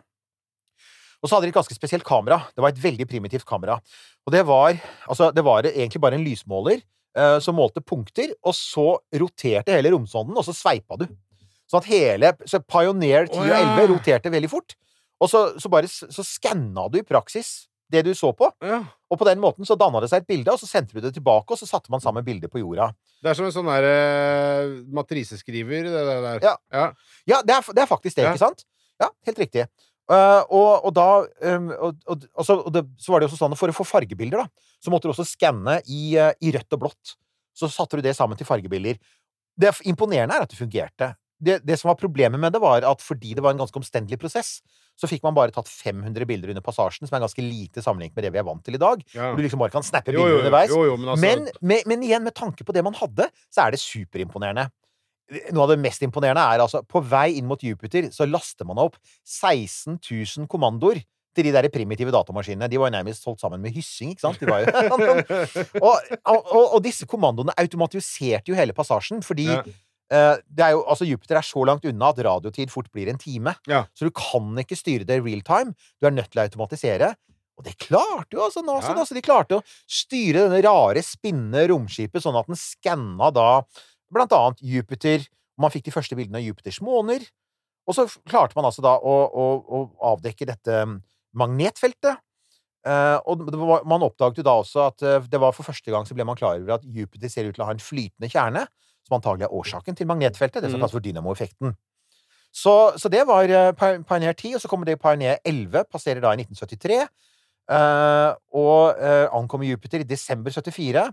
Og 1.20 1.28
så 1.28 1.36
hadde 1.36 1.50
de 1.50 1.54
et 1.54 1.60
ganske 1.60 1.76
spesielt 1.76 2.08
kamera. 2.08 2.42
Det 2.56 2.64
var 2.64 2.72
et 2.72 2.84
veldig 2.84 3.08
primitivt 3.10 3.46
kamera. 3.48 3.80
Og 4.26 4.34
det 4.34 4.46
var 4.48 4.78
Altså, 5.08 5.32
det 5.32 5.44
var 5.44 5.64
egentlig 5.64 6.02
bare 6.02 6.16
en 6.16 6.26
lysmåler 6.26 6.82
eh, 7.18 7.40
som 7.40 7.56
målte 7.56 7.82
punkter, 7.82 8.32
og 8.44 8.56
så 8.56 9.00
roterte 9.14 9.74
hele 9.74 9.92
romsonden, 9.92 10.38
og 10.38 10.46
så 10.46 10.56
sveipa 10.56 10.98
du. 11.00 11.08
Sånn 11.70 11.84
at 11.84 11.90
hele 11.90 12.34
Så 12.50 12.62
Pioneer 12.66 13.28
10 13.28 13.38
og 13.38 13.50
ja. 13.50 13.60
11 13.78 13.92
roterte 13.94 14.32
veldig 14.34 14.50
fort. 14.50 14.76
Og 15.20 15.30
så, 15.32 15.44
så 15.60 15.72
bare 15.72 15.90
så 15.90 16.24
skanna 16.26 16.88
du 16.92 17.00
i 17.02 17.08
praksis 17.08 17.70
det 17.90 18.04
du 18.06 18.12
så 18.14 18.30
på, 18.38 18.46
ja. 18.62 18.84
og 19.10 19.18
på 19.18 19.26
den 19.26 19.40
måten 19.42 19.66
så 19.66 19.74
danna 19.80 20.02
det 20.04 20.12
seg 20.12 20.22
et 20.22 20.30
bilde, 20.30 20.54
og 20.54 20.62
så 20.62 20.68
sendte 20.70 20.94
du 20.94 21.02
det 21.02 21.10
tilbake, 21.16 21.50
og 21.50 21.58
så 21.58 21.66
satte 21.66 21.90
man 21.90 22.04
sammen 22.04 22.26
bildet 22.26 22.52
på 22.54 22.62
jorda. 22.62 22.92
Det 23.20 23.32
er 23.32 23.38
som 23.38 23.48
en 23.48 23.54
sånn 23.56 23.70
der 23.70 23.88
eh, 23.90 24.74
matriseskriver, 24.94 25.88
det 25.90 25.94
der. 25.96 26.20
der. 26.26 26.44
Ja. 26.46 26.54
ja. 26.76 26.84
Ja, 27.32 27.40
det 27.46 27.56
er, 27.56 27.72
det 27.74 27.84
er 27.84 27.90
faktisk 27.90 28.20
det, 28.20 28.28
ikke 28.30 28.44
sant? 28.44 28.62
Ja, 29.02 29.10
helt 29.26 29.42
riktig. 29.42 29.66
Uh, 30.10 30.42
og, 30.58 30.86
og 30.90 30.94
da 30.98 31.08
um, 31.54 31.68
og, 31.70 31.98
og, 32.10 32.24
og, 32.34 32.46
så, 32.46 32.56
og 32.66 32.74
det, 32.74 32.82
så 32.98 33.12
var 33.14 33.22
det 33.22 33.28
også 33.28 33.38
sånn 33.38 33.54
at 33.54 33.60
For 33.60 33.70
å 33.70 33.76
få 33.78 33.86
fargebilder, 33.86 34.42
da, 34.42 34.78
så 34.82 34.90
måtte 34.90 35.06
du 35.06 35.12
også 35.14 35.26
skanne 35.30 35.76
i, 35.86 36.16
uh, 36.18 36.32
i 36.42 36.54
rødt 36.56 36.78
og 36.78 36.82
blått. 36.86 37.14
Så 37.54 37.70
satte 37.70 38.00
du 38.00 38.06
det 38.06 38.16
sammen 38.18 38.38
til 38.40 38.50
fargebilder. 38.50 38.98
Det 39.60 39.74
imponerende 39.90 40.38
er 40.38 40.46
at 40.46 40.54
det 40.54 40.58
fungerte. 40.58 41.12
Det, 41.38 41.60
det 41.62 41.78
som 41.80 41.92
var 41.92 42.00
problemet 42.00 42.42
med 42.42 42.56
det, 42.56 42.62
var 42.64 42.86
at 42.88 43.04
fordi 43.06 43.36
det 43.38 43.44
var 43.46 43.54
en 43.54 43.62
ganske 43.62 43.78
omstendelig 43.80 44.18
prosess, 44.22 44.58
så 45.00 45.08
fikk 45.08 45.24
man 45.24 45.36
bare 45.38 45.54
tatt 45.56 45.70
500 45.72 46.28
bilder 46.28 46.52
under 46.52 46.64
passasjen, 46.66 47.08
som 47.08 47.16
er 47.16 47.24
ganske 47.24 47.44
lite 47.46 47.84
sammenlignet 47.86 48.18
med 48.20 48.26
det 48.28 48.34
vi 48.36 48.42
er 48.42 48.48
vant 48.48 48.64
til 48.68 48.76
i 48.76 48.82
dag. 48.82 49.04
ja. 49.16 49.30
Hvor 49.30 49.40
du 49.40 49.46
liksom 49.46 49.62
bare 49.64 49.72
kan 49.72 49.86
snappe 49.88 50.12
Jo, 50.12 50.20
bilder 50.26 50.34
jo, 50.36 50.42
underveis. 50.44 50.74
jo, 50.76 50.82
jo, 50.90 50.98
men 51.00 51.14
altså 51.14 51.24
Men, 51.26 51.48
men, 51.62 51.86
men 51.88 52.04
igjen, 52.04 52.26
med 52.28 52.36
tanke 52.36 52.68
på 52.68 52.76
det 52.76 52.84
man 52.84 52.98
hadde, 53.00 53.30
så 53.48 53.64
er 53.66 53.72
det 53.78 53.80
superimponerende. 53.80 54.68
Noe 55.54 55.64
av 55.68 55.72
det 55.76 55.80
mest 55.80 56.02
imponerende 56.02 56.42
er 56.42 56.64
altså 56.64 56.80
På 56.90 57.04
vei 57.06 57.36
inn 57.38 57.46
mot 57.46 57.62
Jupiter 57.62 58.08
så 58.10 58.26
laster 58.26 58.66
man 58.66 58.80
opp 58.82 58.96
16 59.30 60.00
000 60.02 60.48
kommandoer 60.50 61.04
til 61.38 61.46
de 61.46 61.52
der 61.54 61.68
primitive 61.70 62.10
datamaskinene. 62.12 62.68
De 62.68 62.80
var 62.82 62.90
jo 62.90 62.96
nærmest 62.98 63.24
holdt 63.30 63.40
sammen 63.44 63.62
med 63.62 63.72
hyssing, 63.76 64.10
ikke 64.16 64.26
sant? 64.26 64.40
De 64.42 64.50
var 64.50 64.66
jo, 64.66 64.72
og, 65.86 66.16
og, 66.26 66.64
og 66.74 66.82
disse 66.84 67.06
kommandoene 67.08 67.54
automatiserte 67.62 68.50
jo 68.52 68.58
hele 68.58 68.74
passasjen, 68.76 69.22
fordi 69.24 69.46
Ja. 69.54 69.62
Eh, 70.14 70.36
det 70.46 70.66
er 70.66 70.76
jo, 70.76 70.84
altså 70.90 71.08
Jupiter 71.08 71.40
er 71.40 71.46
så 71.46 71.64
langt 71.68 71.88
unna 71.90 72.12
at 72.14 72.22
radiotid 72.26 72.72
fort 72.74 72.90
blir 72.96 73.12
en 73.12 73.22
time. 73.22 73.56
Ja. 73.70 73.86
Så 73.98 74.10
du 74.10 74.14
kan 74.16 74.52
ikke 74.62 74.78
styre 74.80 75.08
det 75.08 75.22
real 75.24 75.44
time. 75.48 75.76
Du 76.00 76.10
er 76.10 76.16
nødt 76.16 76.32
til 76.34 76.42
å 76.42 76.48
automatisere. 76.48 77.14
Og 77.60 77.66
det 77.68 77.76
klarte 77.82 78.38
jo 78.38 78.46
altså 78.46 78.64
NASA. 78.64 78.94
Ja. 78.94 78.96
da, 79.02 79.06
så 79.08 79.18
De 79.18 79.26
klarte 79.26 79.60
å 79.60 79.66
styre 79.90 80.46
denne 80.48 80.62
rare, 80.64 81.04
spinnende 81.04 81.66
romskipet 81.74 82.24
sånn 82.24 82.38
at 82.40 82.48
den 82.48 82.60
skanna 82.60 83.34
da 83.36 83.50
blant 84.14 84.34
annet 84.36 84.64
Jupiter. 84.64 85.28
Man 85.60 85.74
fikk 85.74 85.90
de 85.90 85.94
første 85.94 86.16
bildene 86.16 86.40
av 86.40 86.48
Jupiters 86.48 86.80
måner. 86.86 87.26
Og 87.90 87.98
så 87.98 88.06
klarte 88.30 88.56
man 88.56 88.70
altså 88.70 88.84
da 88.86 88.96
å, 88.96 89.16
å, 89.28 89.46
å 89.60 89.84
avdekke 90.14 90.48
dette 90.48 90.82
magnetfeltet. 91.38 92.22
Uh, 92.88 93.20
og 93.28 93.42
var, 93.52 93.82
man 93.90 94.06
oppdaget 94.06 94.40
jo 94.40 94.46
da 94.48 94.54
også 94.62 94.86
at 94.86 95.04
uh, 95.04 95.26
det 95.28 95.40
var 95.42 95.52
for 95.52 95.68
første 95.68 95.92
gang 95.92 96.06
så 96.08 96.16
ble 96.16 96.24
man 96.24 96.38
klar 96.40 96.62
over 96.62 96.78
at 96.78 96.86
Jupiter 96.88 97.28
ser 97.28 97.50
ut 97.50 97.58
til 97.58 97.66
å 97.66 97.68
ha 97.68 97.74
en 97.76 97.84
flytende 97.84 98.30
kjerne, 98.32 98.62
som 99.10 99.18
antagelig 99.18 99.48
er 99.50 99.56
årsaken 99.58 99.98
til 99.98 100.08
magnetfeltet. 100.08 100.62
Det 100.62 100.70
som 100.72 100.78
Mm. 100.80 100.86
kalles 100.86 100.96
for 100.96 101.04
dynamoeffekten. 101.04 101.74
Så, 102.54 102.94
så 102.98 103.10
det 103.14 103.26
var 103.30 103.44
eh, 103.46 103.72
Pioneer 104.04 104.34
10, 104.34 104.56
og 104.56 104.62
så 104.62 104.68
kommer 104.70 104.86
det 104.86 105.00
Pioneer 105.02 105.38
11, 105.46 105.84
passerer 105.92 106.22
da 106.22 106.32
i 106.34 106.40
1973. 106.42 107.02
eh, 107.70 108.32
og 108.58 108.96
eh, 108.98 109.28
ankommer 109.38 109.66
Jupiter 109.70 110.00
i 110.02 110.08
desember 110.10 110.50
74. 110.52 111.12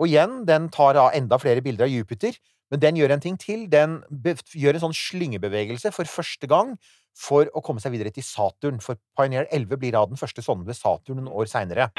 Og 0.00 0.06
igjen, 0.08 0.46
den 0.48 0.70
tar 0.72 0.94
da 0.96 1.10
enda 1.12 1.36
flere 1.36 1.60
bilder 1.60 1.84
av 1.84 1.90
Jupiter, 1.92 2.32
men 2.70 2.80
den 2.80 2.96
gjør 2.96 3.12
en 3.12 3.20
ting 3.20 3.36
til. 3.36 3.66
Den 3.68 3.98
be 4.08 4.32
gjør 4.56 4.78
en 4.78 4.84
sånn 4.86 4.96
slyngebevegelse 4.96 5.92
for 5.92 6.08
første 6.08 6.48
gang 6.48 6.78
for 7.18 7.44
å 7.52 7.60
komme 7.60 7.80
seg 7.84 7.92
videre 7.92 8.08
til 8.14 8.24
Saturn. 8.24 8.80
For 8.80 8.96
Pioneer 9.18 9.44
11 9.52 9.76
blir 9.76 9.92
da 9.92 10.06
den 10.08 10.16
første 10.16 10.40
sonden 10.40 10.64
ved 10.66 10.78
Saturn 10.80 11.20
noen 11.20 11.28
år 11.28 11.50
seinere. 11.52 11.90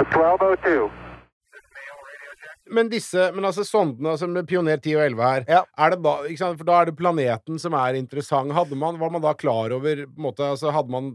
1202. 0.00 0.88
Men 2.70 2.88
disse, 2.90 3.28
men 3.34 3.44
altså 3.46 3.62
sondene, 3.66 4.10
altså 4.14 4.26
med 4.28 4.46
Pioner 4.48 4.80
10 4.82 4.94
og 4.96 5.02
11 5.04 5.22
her, 5.22 5.44
Ja. 5.48 5.60
er 5.78 5.90
det 5.94 6.02
da, 6.02 6.14
for 6.56 6.64
da 6.66 6.80
er 6.80 6.86
det 6.90 6.96
planeten 6.98 7.58
som 7.62 7.74
er 7.74 7.94
interessant. 7.94 8.52
Hadde 8.52 8.74
man, 8.76 8.98
var 8.98 9.10
man 9.10 9.22
da 9.22 9.34
klar 9.34 9.70
over, 9.76 10.02
på 10.06 10.16
en 10.16 10.22
måte, 10.26 10.42
altså 10.50 10.72
hadde 10.74 10.90
man 10.90 11.12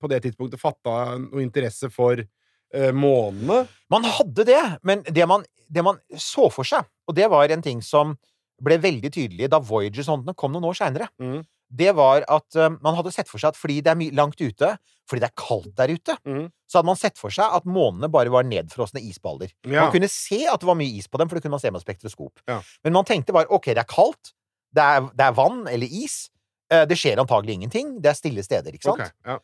på 0.00 0.08
det 0.10 0.22
tidspunktet 0.22 0.60
fatta 0.60 1.18
noe 1.18 1.42
interesse 1.42 1.90
for 1.90 2.18
eh, 2.22 2.92
månene? 2.92 3.64
Man 3.90 4.04
hadde 4.04 4.44
det, 4.46 4.60
men 4.82 5.02
det 5.02 5.26
man, 5.28 5.44
det 5.68 5.82
man 5.84 5.98
så 6.16 6.50
for 6.52 6.64
seg, 6.64 6.86
og 7.08 7.14
det 7.18 7.28
var 7.30 7.50
en 7.50 7.62
ting 7.62 7.82
som 7.82 8.16
ble 8.62 8.78
veldig 8.78 9.10
tydelig 9.10 9.48
da 9.50 9.58
Voyager-sondene 9.58 10.36
kom 10.38 10.52
noen 10.54 10.70
år 10.70 10.78
seinere, 10.78 11.08
Mhm. 11.18 11.42
Det 11.72 11.92
var 11.96 12.26
at 12.28 12.58
eh, 12.58 12.74
man 12.84 12.96
hadde 12.98 13.12
sett 13.14 13.30
for 13.30 13.40
seg 13.40 13.52
at 13.52 13.58
fordi 13.58 13.80
det 13.84 13.92
er 13.94 14.16
langt 14.16 14.40
ute, 14.40 14.74
fordi 15.08 15.22
det 15.24 15.30
er 15.30 15.38
kaldt 15.40 15.72
der 15.78 15.92
ute, 15.92 16.16
mm. 16.28 16.44
så 16.68 16.78
hadde 16.78 16.90
man 16.90 17.00
sett 17.00 17.20
for 17.20 17.34
seg 17.34 17.56
at 17.58 17.68
månene 17.68 18.10
bare 18.12 18.32
var 18.32 18.46
nedfrosne 18.48 19.02
isballer. 19.02 19.52
Ja. 19.64 19.86
Man 19.86 19.94
kunne 19.94 20.10
se 20.12 20.42
at 20.48 20.60
det 20.60 20.68
var 20.68 20.78
mye 20.78 21.00
is 21.00 21.08
på 21.08 21.20
dem, 21.20 21.30
for 21.30 21.38
det 21.38 21.46
kunne 21.46 21.56
man 21.56 21.64
se 21.64 21.72
med 21.72 21.84
spektroskop. 21.84 22.44
Ja. 22.50 22.60
Men 22.84 22.98
man 22.98 23.08
tenkte 23.08 23.34
bare 23.36 23.50
ok, 23.52 23.72
det 23.72 23.84
er 23.84 23.88
kaldt, 23.88 24.34
det 24.72 24.84
er, 24.84 25.08
det 25.16 25.28
er 25.28 25.38
vann 25.38 25.64
eller 25.70 25.96
is, 26.04 26.26
uh, 26.72 26.84
det 26.88 26.96
skjer 27.00 27.20
antagelig 27.20 27.58
ingenting, 27.58 27.96
det 28.04 28.12
er 28.12 28.20
stille 28.20 28.44
steder, 28.44 28.76
ikke 28.76 28.90
sant? 28.90 29.08
Okay, 29.08 29.32
ja. 29.34 29.40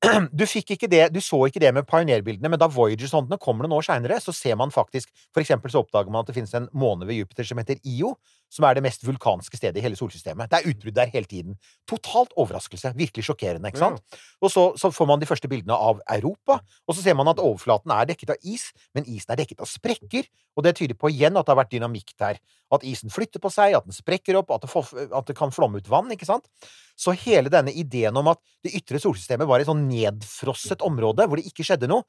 du 0.32 0.44
det, 0.88 1.12
du 1.12 1.20
så 1.20 1.38
ikke 1.46 1.60
det 1.60 1.74
med 1.76 1.84
Pioneer-bildene, 1.84 2.48
men 2.48 2.60
da 2.60 2.70
Voyager-sondene 2.72 3.36
kommer 3.38 3.66
noen 3.66 3.76
år 3.76 3.84
seinere, 3.84 4.16
så 4.20 4.32
ser 4.32 4.56
man 4.56 4.72
faktisk 4.72 5.10
For 5.34 5.42
eksempel 5.42 5.70
så 5.70 5.82
oppdager 5.82 6.10
man 6.10 6.24
at 6.24 6.30
det 6.30 6.38
finnes 6.38 6.54
en 6.56 6.70
måne 6.72 7.04
ved 7.06 7.20
Jupiter 7.20 7.44
som 7.44 7.60
heter 7.60 7.76
Io, 7.84 8.14
som 8.50 8.66
er 8.66 8.76
det 8.76 8.82
mest 8.84 9.04
vulkanske 9.06 9.56
stedet 9.56 9.78
i 9.78 9.84
hele 9.84 9.98
solsystemet. 9.98 10.50
Det 10.50 10.58
er 10.58 10.68
utbrudd 10.72 10.96
der 10.96 11.12
hele 11.12 11.28
tiden. 11.30 11.56
Totalt 11.88 12.34
overraskelse. 12.40 12.92
Virkelig 12.98 13.28
sjokkerende, 13.28 13.70
ikke 13.70 13.80
sant? 13.80 14.02
Og 14.42 14.50
så, 14.52 14.64
så 14.80 14.90
får 14.94 15.08
man 15.08 15.22
de 15.22 15.28
første 15.30 15.48
bildene 15.50 15.76
av 15.76 16.02
Europa, 16.10 16.58
og 16.86 16.96
så 16.96 17.04
ser 17.04 17.16
man 17.18 17.30
at 17.30 17.42
overflaten 17.42 17.94
er 17.94 18.10
dekket 18.10 18.34
av 18.34 18.50
is, 18.50 18.70
men 18.96 19.06
isen 19.06 19.32
er 19.32 19.40
dekket 19.42 19.62
av 19.62 19.70
sprekker, 19.70 20.26
og 20.58 20.66
det 20.66 20.74
tyder 20.80 20.98
på 20.98 21.12
igjen 21.14 21.38
at 21.38 21.46
det 21.46 21.54
har 21.54 21.60
vært 21.62 21.72
dynamikk 21.76 22.14
der. 22.18 22.40
At 22.74 22.84
isen 22.86 23.10
flytter 23.10 23.42
på 23.42 23.50
seg, 23.54 23.76
at 23.78 23.86
den 23.86 23.94
sprekker 23.94 24.38
opp, 24.42 24.50
at 24.54 24.66
det, 24.66 24.70
får, 24.72 24.90
at 25.14 25.30
det 25.30 25.38
kan 25.38 25.54
flomme 25.54 25.78
ut 25.78 25.90
vann, 25.90 26.10
ikke 26.14 26.28
sant? 26.28 26.50
Så 26.98 27.14
hele 27.22 27.48
denne 27.52 27.72
ideen 27.72 28.16
om 28.18 28.28
at 28.34 28.42
det 28.66 28.74
ytre 28.76 29.00
solsystemet 29.00 29.48
var 29.48 29.62
et 29.62 29.70
sånn 29.70 29.86
nedfrosset 29.88 30.82
område 30.84 31.24
hvor 31.26 31.40
det 31.40 31.46
ikke 31.48 31.64
skjedde 31.64 31.88
noe, 31.90 32.04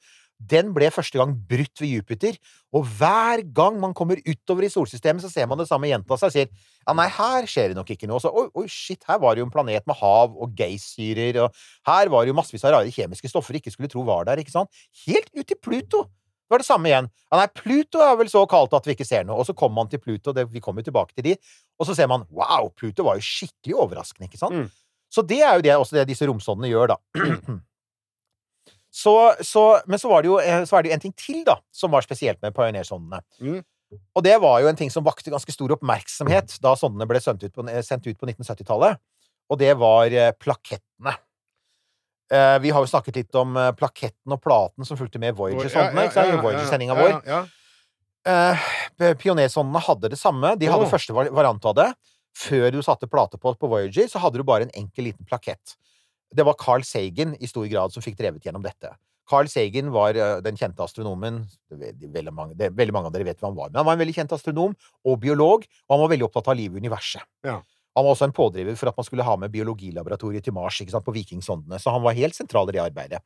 den 0.50 0.72
ble 0.76 0.90
første 0.94 1.20
gang 1.20 1.34
brutt 1.50 1.82
ved 1.82 1.92
Jupiter. 1.96 2.38
Og 2.76 2.86
hver 2.98 3.44
gang 3.56 3.78
man 3.82 3.94
kommer 3.98 4.22
utover 4.26 4.66
i 4.66 4.72
solsystemet, 4.72 5.24
så 5.24 5.32
ser 5.32 5.50
man 5.50 5.60
det 5.60 5.68
samme 5.70 5.90
gjenta 5.90 6.18
seg 6.18 6.32
og 6.32 6.36
sier 6.36 6.48
ja, 6.50 6.96
nei, 6.98 7.08
her 7.14 7.50
skjer 7.50 7.72
det 7.72 7.78
nok 7.78 7.92
ikke 7.94 8.10
noe. 8.10 8.18
Og 8.18 8.24
så 8.24 8.32
oi, 8.32 8.48
oi, 8.58 8.66
shit, 8.72 9.04
her 9.10 9.20
var 9.22 9.36
det 9.36 9.44
jo 9.44 9.50
en 9.50 9.54
planet 9.54 9.86
med 9.90 10.00
hav 10.00 10.34
og 10.34 10.56
geyssyrer, 10.58 11.44
og 11.44 11.62
her 11.90 12.12
var 12.14 12.26
det 12.26 12.34
jo 12.34 12.40
massevis 12.40 12.66
av 12.66 12.76
rare 12.78 12.94
kjemiske 12.94 13.30
stoffer 13.30 13.60
ikke 13.60 13.74
skulle 13.74 13.92
tro 13.92 14.06
var 14.08 14.26
der, 14.30 14.42
ikke 14.42 14.54
sant? 14.54 14.84
Helt 15.06 15.30
ut 15.36 15.46
til 15.46 15.60
Pluto! 15.62 16.08
Det 16.52 16.58
var 16.58 16.64
det 16.66 16.68
samme 16.68 16.90
igjen. 16.90 17.06
Ja, 17.32 17.38
nei, 17.40 17.48
Pluto 17.56 18.02
er 18.04 18.18
vel 18.20 18.28
så 18.28 18.42
kaldt 18.50 18.74
at 18.76 18.88
vi 18.90 18.92
ikke 18.98 19.08
ser 19.08 19.24
noe. 19.24 19.38
Og 19.40 19.46
så 19.48 19.54
kommer 19.56 19.78
man 19.78 19.92
til 19.92 20.02
Pluto, 20.04 20.34
det, 20.36 20.50
vi 20.52 20.60
kommer 20.64 20.84
tilbake 20.84 21.16
til 21.16 21.30
de, 21.30 21.38
og 21.80 21.88
så 21.88 21.96
ser 21.96 22.10
man 22.12 22.26
wow, 22.28 22.68
Pluto 22.76 23.06
var 23.08 23.20
jo 23.20 23.24
skikkelig 23.24 23.78
overraskende, 23.86 24.28
ikke 24.28 24.42
sant? 24.42 24.58
Mm. 24.58 24.68
Så 25.12 25.24
det 25.28 25.40
er 25.44 25.56
jo 25.56 25.64
det 25.64 25.76
også 25.78 25.96
det 26.00 26.10
disse 26.12 26.28
romsondene 26.28 26.72
gjør, 26.72 26.96
da. 26.96 26.98
så, 28.92 29.16
så, 29.40 29.66
men 29.88 30.00
så, 30.00 30.10
var 30.12 30.24
det 30.24 30.32
jo, 30.32 30.38
eh, 30.44 30.64
så 30.68 30.78
er 30.78 30.84
det 30.84 30.92
jo 30.92 30.96
en 30.98 31.04
ting 31.06 31.14
til, 31.16 31.44
da, 31.48 31.58
som 31.72 31.94
var 31.94 32.04
spesielt 32.04 32.42
med 32.44 32.56
pionersondene. 32.56 33.22
Mm. 33.40 33.62
Og 34.16 34.24
det 34.24 34.36
var 34.44 34.60
jo 34.64 34.70
en 34.70 34.78
ting 34.80 34.92
som 34.92 35.04
vakte 35.04 35.32
ganske 35.32 35.52
stor 35.52 35.74
oppmerksomhet 35.76 36.58
da 36.64 36.76
sondene 36.80 37.08
ble 37.10 37.20
sendt 37.24 37.44
ut 37.44 37.56
på, 37.56 37.64
på 37.64 38.30
1970-tallet. 38.30 39.00
Og 39.52 39.60
det 39.60 39.74
var 39.80 40.12
eh, 40.16 40.32
plakettene. 40.40 41.16
Eh, 42.32 42.58
vi 42.64 42.72
har 42.72 42.84
jo 42.84 42.88
snakket 42.88 43.20
litt 43.20 43.36
om 43.36 43.58
eh, 43.60 43.72
plaketten 43.76 44.36
og 44.36 44.40
platen 44.44 44.88
som 44.88 45.00
fulgte 45.00 45.20
med 45.20 45.36
Voyager-sondene. 45.36 46.08
Ja, 46.08 46.28
ja, 46.30 46.40
Voyager-sendinga 46.44 46.96
vår. 46.96 47.18
Ja, 47.28 47.42
ja. 47.42 47.42
Eh, 48.32 49.16
Pionersondene 49.20 49.82
hadde 49.84 50.12
det 50.14 50.20
samme. 50.20 50.54
De 50.60 50.70
hadde 50.72 50.88
oh. 50.88 50.92
første 50.92 51.16
var- 51.16 51.32
variant 51.36 51.68
av 51.68 51.76
det. 51.80 51.90
Før 52.38 52.70
du 52.72 52.80
satte 52.86 53.10
plate 53.12 53.40
på 53.42 53.52
på 53.60 53.68
Voyager, 53.68 54.08
så 54.08 54.22
hadde 54.24 54.40
du 54.40 54.48
bare 54.48 54.68
en 54.68 54.76
enkel 54.84 55.10
liten 55.10 55.28
plakett. 55.28 55.76
Det 56.32 56.46
var 56.48 56.60
Carl 56.60 56.84
Sagan 56.88 57.36
i 57.40 57.50
stor 57.50 57.68
grad 57.72 57.94
som 57.94 58.04
fikk 58.04 58.18
drevet 58.20 58.46
gjennom 58.46 58.64
dette. 58.64 58.94
Carl 59.32 59.50
Sagan 59.52 59.92
var 59.94 60.18
eh, 60.18 60.40
den 60.44 60.58
kjente 60.60 60.84
astronomen 60.84 61.44
Veldig 61.72 62.34
mange, 62.36 62.56
det, 62.60 62.72
veldig 62.76 62.96
mange 62.96 63.12
av 63.12 63.16
dere 63.16 63.30
vet 63.30 63.40
hvem 63.40 63.52
han 63.52 63.60
var. 63.60 63.70
Men 63.72 63.82
han 63.82 63.90
var 63.90 63.98
en 63.98 64.02
veldig 64.04 64.16
kjent 64.18 64.34
astronom 64.36 64.74
og 65.08 65.22
biolog, 65.22 65.68
og 65.88 65.96
han 65.96 66.04
var 66.04 66.12
veldig 66.14 66.28
opptatt 66.28 66.52
av 66.52 66.60
livet 66.60 66.80
i 66.80 66.84
universet. 66.86 67.24
Ja. 67.48 67.62
Han 67.96 68.08
var 68.08 68.16
også 68.16 68.28
en 68.30 68.36
pådriver 68.36 68.76
for 68.80 68.92
at 68.92 69.00
man 69.00 69.08
skulle 69.08 69.26
ha 69.28 69.36
med 69.40 69.52
biologilaboratoriet 69.52 70.46
til 70.48 70.56
Mars 70.56 70.80
ikke 70.80 70.94
sant, 70.94 71.06
på 71.08 71.16
vikingsondene, 71.16 71.80
så 71.80 71.92
han 71.96 72.04
var 72.06 72.16
helt 72.16 72.38
sentral 72.38 72.72
i 72.72 72.76
det 72.78 72.84
arbeidet. 72.84 73.20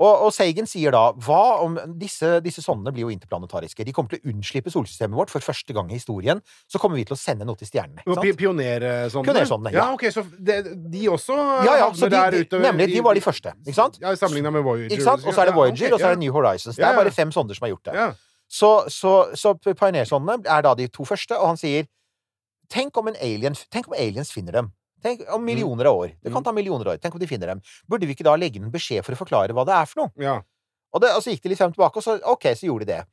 Og, 0.00 0.26
og 0.26 0.30
Sagan 0.32 0.68
sier 0.68 0.94
da 0.94 1.02
hva 1.26 1.60
om 1.60 1.76
disse, 2.00 2.38
disse 2.44 2.64
sondene 2.64 2.92
blir 2.96 3.04
jo 3.04 3.12
interplanetariske. 3.12 3.84
De 3.84 3.92
kommer 3.96 4.14
til 4.14 4.22
å 4.22 4.32
unnslippe 4.32 4.72
solsystemet 4.72 5.18
vårt 5.18 5.32
for 5.32 5.44
første 5.44 5.76
gang 5.76 5.90
i 5.92 5.98
historien. 5.98 6.40
Så 6.70 6.80
kommer 6.80 6.96
vi 6.96 7.04
til 7.08 7.18
å 7.18 7.20
sende 7.20 7.44
noe 7.48 7.60
til 7.60 7.68
stjernene. 7.68 8.04
Pionersondene? 8.06 9.28
Pionersondene, 9.28 9.74
ja. 9.76 9.84
ja. 9.84 9.98
ok, 9.98 10.06
så 10.14 10.24
det, 10.38 10.62
de 10.94 11.04
også 11.12 11.36
Ja, 11.36 11.76
ja, 11.84 11.90
så 11.92 12.08
de, 12.08 12.16
der 12.16 12.38
ute? 12.40 12.62
nemlig, 12.64 12.88
de 12.94 13.04
var 13.04 13.18
de 13.18 13.24
første. 13.24 13.52
Ikke 13.66 13.76
sant? 13.76 14.00
Ja, 14.00 14.14
Sammenligna 14.16 14.54
med 14.56 14.64
Voyager. 14.64 14.96
Ikke 14.96 15.04
sant? 15.04 15.26
Og 15.26 15.36
så 15.36 15.44
er 15.44 15.52
det 15.52 15.54
Ja, 15.54 15.60
Voyager, 15.60 15.94
og 15.94 16.00
så 16.00 16.10
er 16.10 16.16
det. 16.16 16.24
New 16.24 16.32
Horizons. 16.34 16.80
Det 16.80 16.88
er 16.88 16.96
bare 16.96 17.12
fem 17.14 17.32
sonder 17.34 17.58
som 17.58 17.68
har 17.68 17.74
gjort 17.76 17.92
det. 17.92 18.00
Ja. 18.00 18.10
Så, 18.50 18.72
så, 18.90 19.14
så 19.38 19.54
pionersondene 19.62 20.42
er 20.48 20.64
da 20.66 20.74
de 20.74 20.88
to 20.90 21.04
første, 21.06 21.36
og 21.38 21.52
han 21.52 21.60
sier 21.60 21.90
Tenk 22.70 22.94
om, 23.00 23.08
en 23.10 23.16
alien, 23.18 23.56
tenk 23.74 23.88
om 23.90 23.96
aliens 23.98 24.28
finner 24.30 24.54
dem. 24.54 24.68
Tenk 25.02 25.22
om 25.32 25.44
millioner 25.44 25.88
av 25.90 25.96
år. 26.02 26.14
Det 26.22 26.32
kan 26.32 26.42
Mm. 26.42 26.44
ta 26.44 26.52
millioner 26.52 26.86
av 26.86 26.92
år. 26.94 27.00
Tenk 27.00 27.14
om 27.14 27.20
de 27.20 27.26
finner 27.26 27.46
dem. 27.46 27.62
Burde 27.88 28.06
vi 28.06 28.14
ikke 28.14 28.24
da 28.26 28.36
legge 28.36 28.56
inn 28.56 28.64
en 28.64 28.72
beskjed 28.74 29.04
for 29.04 29.14
å 29.14 29.20
forklare 29.20 29.54
hva 29.56 29.64
det 29.64 29.74
er 29.74 29.86
for 29.86 30.02
noe? 30.02 30.12
Ja. 30.20 30.42
Og, 30.92 31.00
det, 31.00 31.10
og 31.14 31.22
så 31.22 31.30
gikk 31.32 31.42
de 31.42 31.48
litt 31.52 31.58
frem 31.58 31.72
tilbake, 31.72 31.96
og 31.96 32.02
så 32.02 32.18
ok, 32.22 32.50
så 32.58 32.66
gjorde 32.66 32.86
de 32.86 32.92
det. 32.92 33.04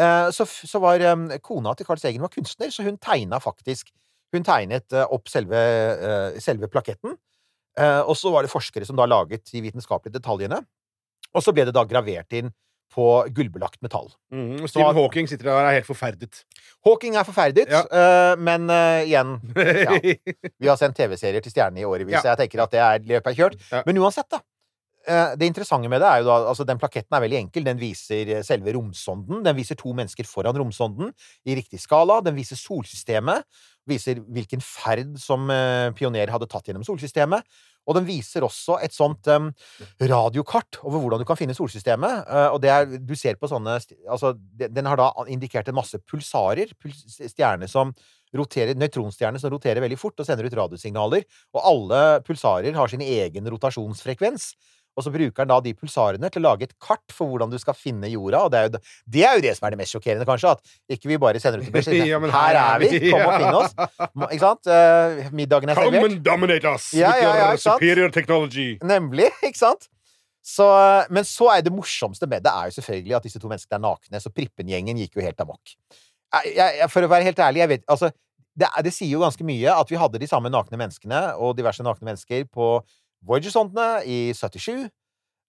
Uh, 0.00 0.30
så, 0.32 0.46
så 0.46 0.80
var 0.80 1.02
um, 1.12 1.26
kona 1.44 1.74
til 1.76 1.84
Carl 1.84 2.00
Segen 2.00 2.22
var 2.24 2.32
kunstner, 2.32 2.70
så 2.72 2.84
hun 2.86 2.96
tegna 2.98 3.40
faktisk 3.40 3.92
Hun 4.32 4.42
tegnet 4.42 4.88
uh, 4.96 5.04
opp 5.12 5.28
selve, 5.28 5.52
uh, 5.52 6.38
selve 6.40 6.68
plaketten. 6.72 7.18
Og 8.08 8.16
så 8.16 8.30
var 8.32 8.44
det 8.44 8.50
forskere 8.52 8.84
som 8.84 8.96
da 8.96 9.04
laget 9.04 9.44
de 9.48 9.60
vitenskapelige 9.60 10.16
detaljene. 10.18 10.58
Og 11.34 11.44
så 11.44 11.52
ble 11.52 11.64
det 11.64 11.72
da 11.72 11.84
gravert 11.88 12.32
inn 12.36 12.50
på 12.92 13.06
gullbelagt 13.32 13.80
metall. 13.84 14.10
Mm, 14.34 14.66
Stephen 14.68 14.94
Hawking 14.98 15.28
sitter 15.30 15.48
der 15.48 15.56
og 15.56 15.64
er 15.70 15.78
helt 15.78 15.88
forferdet. 15.88 16.42
Hawking 16.84 17.16
er 17.16 17.24
forferdet, 17.24 17.70
Ja. 17.72 17.82
uh, 17.88 18.38
men 18.42 18.68
uh, 18.68 19.00
igjen 19.06 19.38
Vi 20.60 20.68
har 20.68 20.76
sendt 20.80 20.98
TV-serier 20.98 21.40
til 21.44 21.54
stjernene 21.54 21.80
i 21.80 21.88
årevis, 21.88 22.18
Ja. 22.18 22.20
så 22.24 22.32
jeg 22.34 22.44
tenker 22.44 22.64
at 22.66 22.74
det 22.74 22.82
er 22.84 23.06
løpet 23.14 23.30
er 23.32 23.38
kjørt. 23.38 23.56
Ja. 23.72 23.82
Men 23.86 24.00
uansett, 24.02 24.28
da. 24.30 24.42
Uh, 25.02 25.32
Det 25.34 25.48
interessante 25.50 25.88
med 25.90 25.98
det 26.04 26.06
er 26.06 26.20
jo 26.22 26.28
da 26.28 26.36
altså 26.52 26.62
Den 26.68 26.78
plaketten 26.78 27.16
er 27.16 27.24
veldig 27.24 27.38
enkel. 27.40 27.64
Den 27.66 27.80
viser 27.80 28.42
selve 28.46 28.70
romsonden. 28.76 29.40
Den 29.42 29.56
viser 29.58 29.74
to 29.80 29.90
mennesker 29.98 30.28
foran 30.28 30.54
romsonden 30.60 31.10
i 31.48 31.56
riktig 31.58 31.80
skala. 31.82 32.20
Den 32.22 32.36
viser 32.38 32.54
solsystemet. 32.60 33.42
Viser 33.90 34.20
hvilken 34.30 34.62
ferd 34.62 35.16
som 35.18 35.48
pionerer 35.48 35.94
pioner 35.98 36.30
hadde 36.30 36.46
tatt 36.50 36.68
gjennom 36.68 36.84
solsystemet. 36.86 37.42
Og 37.88 37.96
den 37.98 38.06
viser 38.06 38.44
også 38.46 38.76
et 38.82 38.94
sånt 38.94 39.26
um, 39.32 39.50
radiokart 39.98 40.78
over 40.84 41.02
hvordan 41.02 41.22
du 41.22 41.26
kan 41.26 41.38
finne 41.38 41.56
solsystemet. 41.56 42.28
Uh, 42.28 42.48
og 42.54 42.66
er 42.66 42.86
Du 43.02 43.14
ser 43.18 43.38
på 43.40 43.50
sånne 43.50 43.78
Altså, 44.06 44.34
den 44.62 44.86
har 44.86 45.00
da 45.00 45.10
indikert 45.26 45.70
en 45.70 45.78
masse 45.78 45.98
pulsarer. 46.06 46.74
Puls, 46.78 47.02
stjerner 47.32 47.70
som 47.70 47.92
roterer, 48.36 48.78
Nøytronstjerner 48.78 49.42
som 49.42 49.52
roterer 49.52 49.82
veldig 49.84 49.98
fort 50.00 50.22
og 50.22 50.28
sender 50.28 50.46
ut 50.46 50.56
radiosignaler. 50.56 51.26
Og 51.56 51.66
alle 51.72 52.04
pulsarer 52.26 52.78
har 52.78 52.92
sin 52.92 53.02
egen 53.04 53.50
rotasjonsfrekvens. 53.50 54.52
Og 54.92 55.06
så 55.06 55.12
bruker 55.12 55.40
han 55.40 55.48
da 55.48 55.56
de 55.64 55.72
pulsarene 55.76 56.28
til 56.32 56.42
å 56.42 56.50
lage 56.50 56.66
et 56.68 56.74
kart 56.82 57.14
for 57.14 57.30
hvordan 57.30 57.52
du 57.52 57.56
skal 57.60 57.76
finne 57.76 58.10
jorda. 58.12 58.42
Og 58.44 58.52
det 58.52 58.58
er 58.58 58.66
jo 58.66 58.72
det, 58.74 58.80
det, 59.14 59.22
er 59.24 59.38
jo 59.38 59.44
det 59.46 59.54
som 59.56 59.66
er 59.66 59.74
det 59.74 59.80
mest 59.80 59.96
sjokkerende, 59.96 60.26
kanskje. 60.28 60.52
At 60.52 60.96
ikke 60.96 61.08
vi 61.08 61.18
bare 61.22 61.40
sender 61.40 61.62
ut 61.62 61.70
en 61.70 61.76
beskjed. 61.76 62.02
Ja, 62.10 62.20
her 62.34 62.60
er 62.60 62.82
vi! 62.82 62.90
Kom 63.06 63.24
og 63.24 63.32
finn 63.38 63.58
oss! 63.62 63.76
Ikke 64.34 64.42
sant? 64.42 64.68
Eh, 64.68 65.32
middagen 65.32 65.72
er 65.72 65.80
Come 65.80 66.04
and 66.04 66.20
dominate 66.24 66.68
us 66.68 66.90
Ja, 66.96 67.14
ja, 67.16 67.22
ja, 67.22 67.32
your 67.32 67.56
ikke 67.56 67.64
sant? 67.64 67.80
superior 67.80 68.12
technology. 68.12 68.68
Nemlig, 68.84 69.30
ikke 69.48 69.58
sant? 69.58 69.88
Så, 70.42 70.66
men 71.14 71.26
så 71.26 71.48
er 71.54 71.62
det 71.62 71.72
morsomste 71.72 72.26
med 72.26 72.42
det 72.44 72.50
er 72.50 72.68
jo 72.68 72.76
selvfølgelig 72.80 73.16
at 73.16 73.26
disse 73.28 73.40
to 73.40 73.50
menneskene 73.50 73.78
er 73.78 73.84
nakne, 73.84 74.20
så 74.20 74.32
Prippen-gjengen 74.34 74.98
gikk 74.98 75.16
jo 75.16 75.24
helt 75.24 75.40
amok. 75.44 75.74
Jeg, 76.32 76.54
jeg, 76.58 76.90
for 76.90 77.06
å 77.06 77.10
være 77.12 77.28
helt 77.28 77.42
ærlig, 77.44 77.62
jeg 77.62 77.70
vet 77.74 77.84
Altså, 77.92 78.10
det, 78.58 78.68
det 78.84 78.92
sier 78.92 79.14
jo 79.14 79.22
ganske 79.22 79.44
mye 79.46 79.72
at 79.72 79.92
vi 79.92 80.00
hadde 80.00 80.20
de 80.20 80.28
samme 80.28 80.50
nakne 80.52 80.80
menneskene 80.80 81.20
og 81.40 81.54
diverse 81.56 81.84
nakne 81.84 82.10
mennesker 82.10 82.44
på 82.52 82.74
Voyager-sondene 83.26 84.02
i 84.08 84.18
77. 84.34 84.88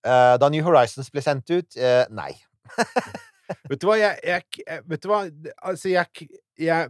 Uh, 0.03 0.35
da 0.41 0.49
New 0.51 0.63
Horizons 0.65 1.09
ble 1.13 1.21
sendt 1.23 1.49
ut 1.55 1.77
uh, 1.79 2.03
nei. 2.11 2.33
Vet 3.69 3.79
du 3.81 3.87
hva, 3.87 3.95
jeg, 3.99 4.19
jeg, 4.23 4.43
jeg 4.65 4.83
Vet 4.91 5.03
du 5.03 5.09
hva, 5.11 5.21
altså, 5.63 5.89
jeg, 5.91 6.27
jeg 6.59 6.89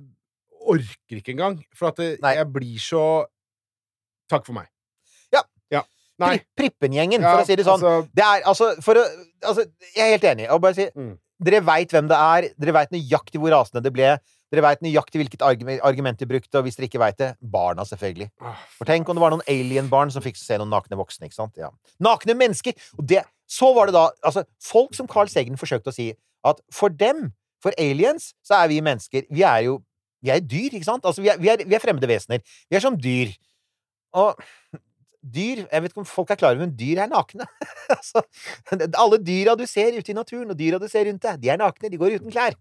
orker 0.64 1.20
ikke 1.20 1.34
engang, 1.36 1.58
for 1.76 1.92
at 1.92 1.98
det, 2.02 2.18
jeg 2.24 2.48
blir 2.54 2.78
så 2.82 3.04
Takk 4.32 4.46
for 4.48 4.56
meg. 4.56 4.70
Ja. 5.34 5.42
Ja. 5.74 5.82
Nei. 6.22 6.38
Pri- 6.40 6.70
Prippen-gjengen, 6.72 7.22
Ja, 7.22 7.34
for 7.36 7.44
å 7.44 7.48
si 7.50 7.58
det 7.60 7.66
sånn. 7.68 7.82
altså- 7.84 8.10
Det 8.16 8.24
er 8.24 8.46
altså 8.50 8.70
For 8.86 8.96
å 8.98 9.04
Altså, 9.44 9.66
jeg 9.96 10.06
er 10.06 10.14
helt 10.16 10.24
enig. 10.30 10.50
Og 10.54 10.62
bare 10.64 10.74
si 10.78 10.88
Mm. 10.96 11.18
Dere 11.44 11.60
veit 11.66 11.92
hvem 11.92 12.08
det 12.08 12.16
er. 12.18 12.48
Dere 12.58 12.72
veit 12.74 12.92
nøyaktig 12.94 13.42
hvor 13.42 13.52
rasende 13.52 13.84
det 13.84 13.92
ble. 13.92 14.14
Dere 14.54 14.62
veit 14.68 14.84
nøyaktig 14.86 15.18
hvilket 15.18 15.42
argument 15.82 16.20
de 16.20 16.28
brukte, 16.30 16.60
og 16.60 16.68
hvis 16.68 16.76
dere 16.78 16.86
ikke 16.86 17.00
veit 17.02 17.18
det, 17.18 17.32
barna, 17.42 17.82
selvfølgelig. 17.90 18.28
For 18.78 18.86
tenk 18.86 19.08
om 19.10 19.18
det 19.18 19.24
var 19.24 19.34
noen 19.34 19.48
alien-barn 19.50 20.14
som 20.14 20.22
fikk 20.22 20.38
se 20.38 20.60
noen 20.62 20.70
nakne 20.70 21.00
voksne, 21.00 21.26
ikke 21.26 21.40
sant? 21.40 21.58
Ja. 21.58 21.72
Nakne 22.04 22.36
mennesker! 22.38 22.78
Og 23.00 23.08
det 23.10 23.24
Så 23.50 23.74
var 23.76 23.90
det 23.90 23.96
da 23.98 24.06
Altså, 24.24 24.46
folk 24.62 24.94
som 24.96 25.08
Carl 25.10 25.28
Sagen 25.30 25.58
forsøkte 25.58 25.90
å 25.90 25.96
si 25.96 26.12
at 26.46 26.62
for 26.72 26.94
dem, 26.94 27.32
for 27.64 27.74
aliens, 27.82 28.34
så 28.46 28.62
er 28.62 28.70
vi 28.70 28.80
mennesker 28.84 29.26
Vi 29.32 29.42
er 29.42 29.66
jo 29.66 29.80
Vi 30.24 30.30
er 30.30 30.40
dyr, 30.40 30.78
ikke 30.78 30.88
sant? 30.88 31.06
Altså, 31.06 31.26
vi 31.26 31.34
er, 31.34 31.42
vi 31.42 31.50
er, 31.50 31.66
vi 31.66 31.76
er 31.76 31.82
fremmede 31.84 32.08
vesener. 32.08 32.46
Vi 32.70 32.78
er 32.78 32.86
som 32.86 32.96
dyr. 32.96 33.34
Og 34.14 34.38
dyr 35.20 35.66
Jeg 35.66 35.82
vet 35.82 35.92
ikke 35.92 36.06
om 36.06 36.08
folk 36.08 36.30
er 36.30 36.40
klar 36.40 36.54
over, 36.54 36.68
men 36.68 36.78
dyr 36.78 37.02
er 37.04 37.10
nakne. 37.12 37.50
altså, 37.98 38.22
alle 38.70 39.20
dyra 39.20 39.58
du 39.58 39.66
ser 39.66 39.98
ute 39.98 40.14
i 40.14 40.16
naturen, 40.16 40.54
og 40.54 40.60
dyra 40.60 40.80
du 40.80 40.88
ser 40.92 41.10
rundt 41.10 41.26
deg, 41.26 41.42
de 41.42 41.50
er 41.50 41.60
nakne. 41.60 41.90
De 41.90 42.00
går 42.00 42.20
uten 42.20 42.32
klær. 42.32 42.54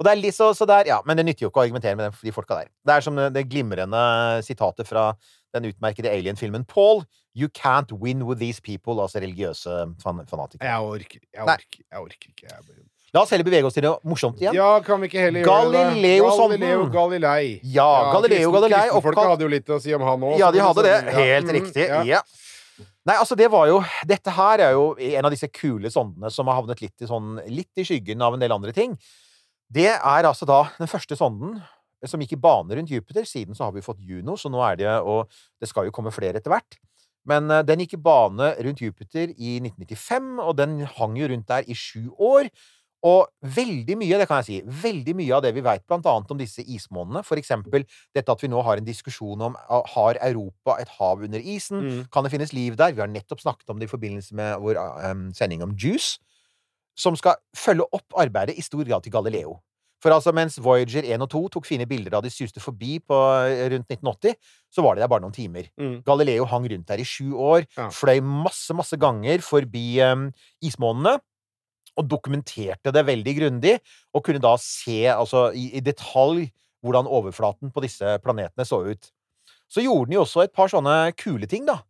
Og 0.00 0.06
det 0.06 0.12
er 0.14 0.20
litt 0.22 0.32
så, 0.32 0.48
så 0.56 0.64
der, 0.64 0.88
ja, 0.88 1.02
Men 1.04 1.18
det 1.20 1.26
nytter 1.28 1.44
jo 1.44 1.50
ikke 1.50 1.60
å 1.60 1.66
argumentere 1.66 1.98
med 1.98 2.16
de 2.24 2.32
folka 2.32 2.62
der. 2.62 2.70
Det 2.88 2.94
er 2.94 3.04
som 3.04 3.18
det, 3.20 3.44
glimrende 3.52 4.00
sitatet 4.46 4.88
fra 4.88 5.10
den 5.52 5.68
utmerkede 5.68 6.08
alien-filmen 6.08 6.64
Paul. 6.64 7.04
You 7.36 7.50
can't 7.52 7.92
win 7.92 8.24
with 8.24 8.40
these 8.40 8.64
people. 8.64 8.96
Altså 9.02 9.20
religiøse 9.20 9.82
fan 10.00 10.24
fanatikere. 10.30 10.64
Jeg 10.70 10.94
orker, 10.94 11.20
jeg 11.36 11.44
orker, 11.44 11.84
jeg 11.84 12.06
orker 12.06 12.32
ikke. 12.32 12.48
Jeg 12.48 12.64
bare... 12.64 12.86
La 13.10 13.24
oss 13.24 13.32
heller 13.34 13.44
bevege 13.44 13.66
oss 13.66 13.74
til 13.74 13.84
det 13.84 13.90
morsomt 14.06 14.38
igjen. 14.38 14.54
Ja, 14.54 14.70
kan 14.86 15.00
vi 15.02 15.08
ikke 15.10 15.24
heller 15.26 15.42
gjøre 15.42 15.70
det? 15.74 15.80
Galileo 16.00 16.84
Galilei. 16.94 17.46
Ja, 17.66 17.90
Galileo 18.14 18.52
Galilei, 18.54 18.84
Folk 19.02 19.18
hadde 19.18 19.44
jo 19.44 19.50
litt 19.50 19.72
å 19.74 19.80
si 19.82 19.92
om 19.96 20.04
han 20.06 20.28
òg. 20.30 20.36
Ja, 20.40 20.52
de 20.54 20.62
hadde 20.62 20.84
det. 20.86 20.94
Helt 21.16 21.50
ja. 21.50 21.56
riktig. 21.58 21.88
ja. 21.90 22.04
Ja. 22.06 22.22
Nei, 23.08 23.16
altså, 23.16 23.36
det 23.36 23.48
var 23.52 23.64
jo 23.68 23.78
Dette 24.08 24.32
her 24.36 24.60
er 24.60 24.74
jo 24.76 24.92
en 25.00 25.26
av 25.26 25.32
disse 25.32 25.48
kule 25.52 25.90
sondene 25.92 26.30
som 26.32 26.48
har 26.48 26.60
havnet 26.60 26.82
litt 26.84 27.02
i, 27.02 27.08
sånn, 27.08 27.38
litt 27.50 27.80
i 27.80 27.84
skyggen 27.88 28.22
av 28.22 28.36
en 28.36 28.42
del 28.42 28.54
andre 28.54 28.72
ting. 28.76 28.94
Det 29.70 29.88
er 29.92 30.26
altså 30.26 30.48
da 30.48 30.64
den 30.78 30.90
første 30.90 31.16
sonden 31.18 31.60
som 32.08 32.22
gikk 32.22 32.32
i 32.34 32.40
bane 32.40 32.76
rundt 32.76 32.90
Jupiter. 32.90 33.26
Siden 33.28 33.54
så 33.54 33.66
har 33.66 33.74
vi 33.76 33.84
fått 33.84 34.00
Juno, 34.00 34.36
så 34.40 34.50
nå 34.50 34.62
er 34.64 34.80
det 34.80 34.88
Og 35.04 35.28
det 35.60 35.68
skal 35.68 35.86
jo 35.86 35.94
komme 35.94 36.12
flere 36.14 36.40
etter 36.40 36.52
hvert. 36.52 36.78
Men 37.28 37.50
eh, 37.52 37.62
den 37.66 37.84
gikk 37.84 37.98
i 37.98 38.02
bane 38.02 38.54
rundt 38.64 38.80
Jupiter 38.80 39.30
i 39.36 39.58
1995, 39.60 40.38
og 40.40 40.56
den 40.56 40.80
hang 40.96 41.16
jo 41.20 41.28
rundt 41.30 41.48
der 41.48 41.68
i 41.68 41.76
sju 41.76 42.08
år. 42.16 42.48
Og 43.06 43.30
veldig 43.40 43.96
mye, 43.96 44.18
det 44.20 44.26
kan 44.28 44.42
jeg 44.42 44.46
si, 44.46 44.56
veldig 44.82 45.14
mye 45.16 45.32
av 45.32 45.44
det 45.46 45.54
vi 45.56 45.62
veit 45.64 45.86
annet 45.88 46.32
om 46.34 46.40
disse 46.40 46.60
ismånene, 46.60 47.22
for 47.24 47.40
eksempel 47.40 47.86
dette 48.12 48.28
at 48.28 48.42
vi 48.44 48.50
nå 48.52 48.60
har 48.60 48.76
en 48.76 48.84
diskusjon 48.84 49.40
om 49.40 49.56
ah, 49.56 49.86
har 49.94 50.18
Europa 50.20 50.76
et 50.80 50.88
hav 50.98 51.22
under 51.24 51.40
isen, 51.40 51.80
Mm. 51.80 52.10
kan 52.12 52.24
det 52.24 52.32
finnes 52.32 52.52
liv 52.52 52.76
der? 52.76 52.92
Vi 52.92 53.00
har 53.00 53.08
nettopp 53.08 53.40
snakket 53.40 53.70
om 53.70 53.78
det 53.78 53.88
i 53.88 53.94
forbindelse 53.94 54.34
med 54.34 54.60
vår 54.60 54.76
um, 55.10 55.32
sending 55.32 55.62
om 55.62 55.72
Juice, 55.72 56.18
som 57.00 57.16
skal 57.18 57.40
følge 57.56 57.86
opp 57.96 58.16
arbeidet 58.20 58.58
i 58.60 58.64
stor 58.64 58.84
grad 58.84 59.04
til 59.06 59.14
Galileo. 59.16 59.56
For 60.00 60.14
altså, 60.14 60.32
mens 60.32 60.54
Voyager 60.64 61.04
1 61.04 61.20
og 61.20 61.28
2 61.32 61.40
tok 61.56 61.66
fine 61.68 61.84
bilder 61.88 62.14
da 62.14 62.20
de 62.24 62.30
suste 62.32 62.60
forbi 62.64 62.94
på 63.04 63.16
eh, 63.44 63.66
rundt 63.74 63.90
1980, 63.92 64.36
så 64.72 64.84
var 64.84 64.96
de 64.96 65.02
der 65.04 65.10
bare 65.12 65.20
noen 65.20 65.34
timer. 65.36 65.66
Mm. 65.76 65.98
Galileo 66.06 66.46
hang 66.48 66.68
rundt 66.72 66.88
der 66.88 67.02
i 67.02 67.04
sju 67.04 67.34
år, 67.36 67.66
Ja. 67.76 67.90
fløy 67.92 68.22
masse, 68.24 68.72
masse 68.76 68.96
ganger 68.96 69.44
forbi 69.44 70.00
um, 70.06 70.30
ismånene. 70.64 71.18
og 71.98 72.06
dokumenterte 72.08 72.92
det 72.94 73.02
veldig 73.04 73.32
grundig, 73.36 73.72
og 74.14 74.22
kunne 74.24 74.40
da 74.40 74.54
se 74.62 75.02
altså, 75.10 75.50
i, 75.52 75.66
i 75.76 75.80
detalj 75.84 76.46
hvordan 76.80 77.04
overflaten 77.10 77.72
på 77.74 77.82
disse 77.84 78.14
planetene 78.24 78.64
så 78.64 78.78
ut. 78.86 79.10
Så 79.68 79.82
gjorde 79.84 80.06
den 80.08 80.14
jo 80.16 80.22
også 80.22 80.46
et 80.46 80.52
par 80.56 80.70
sånne 80.72 81.12
kule 81.18 81.46
ting, 81.50 81.66
da. 81.68 81.80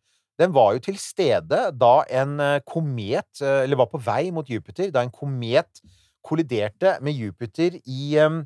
Den 0.40 0.54
var 0.56 0.73
jo 0.76 0.80
til 0.88 0.97
stede 1.00 1.59
da 1.76 1.92
en 2.23 2.38
eh, 2.40 2.61
komet, 2.68 3.28
eh, 3.44 3.62
eller 3.66 3.76
var 3.82 3.90
på 3.92 4.00
vei 4.02 4.30
mot 4.32 4.49
Jupiter, 4.49 4.88
da 4.94 5.02
en 5.04 5.12
komet 5.12 5.82
kolliderte 6.25 6.97
med 7.04 7.16
Jupiter 7.16 7.76
i, 7.85 8.16
um, 8.25 8.42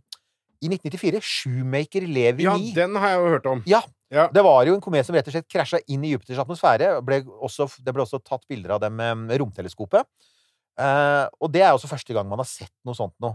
i 0.62 0.68
1994. 0.70 1.20
Shoemaker 1.22 2.06
Levi 2.06 2.46
Ja, 2.46 2.54
den 2.76 2.98
har 2.98 3.14
jeg 3.14 3.20
jo 3.22 3.32
hørt 3.36 3.46
om. 3.50 3.62
Ja, 3.70 3.82
Ja. 4.14 4.28
det 4.30 4.44
var 4.46 4.62
jo 4.66 4.74
en 4.76 4.82
komet 4.84 5.06
som 5.06 5.16
rett 5.16 5.26
og 5.26 5.34
slett 5.34 5.48
krasja 5.50 5.80
inn 5.90 6.04
i 6.06 6.12
Jupiters 6.12 6.38
atmosfære. 6.44 6.92
Ble 7.02 7.22
også, 7.42 7.66
det 7.82 7.94
ble 7.94 8.04
også 8.04 8.20
tatt 8.22 8.44
bilder 8.50 8.76
av 8.76 8.84
dem 8.84 8.94
med 8.98 9.34
romteleskopet. 9.42 10.06
Uh, 10.78 11.26
og 11.42 11.50
det 11.54 11.62
er 11.62 11.72
også 11.74 11.90
første 11.90 12.14
gang 12.14 12.26
man 12.30 12.40
har 12.42 12.48
sett 12.50 12.72
noe 12.86 12.94
sånt 12.98 13.14
nå. 13.22 13.30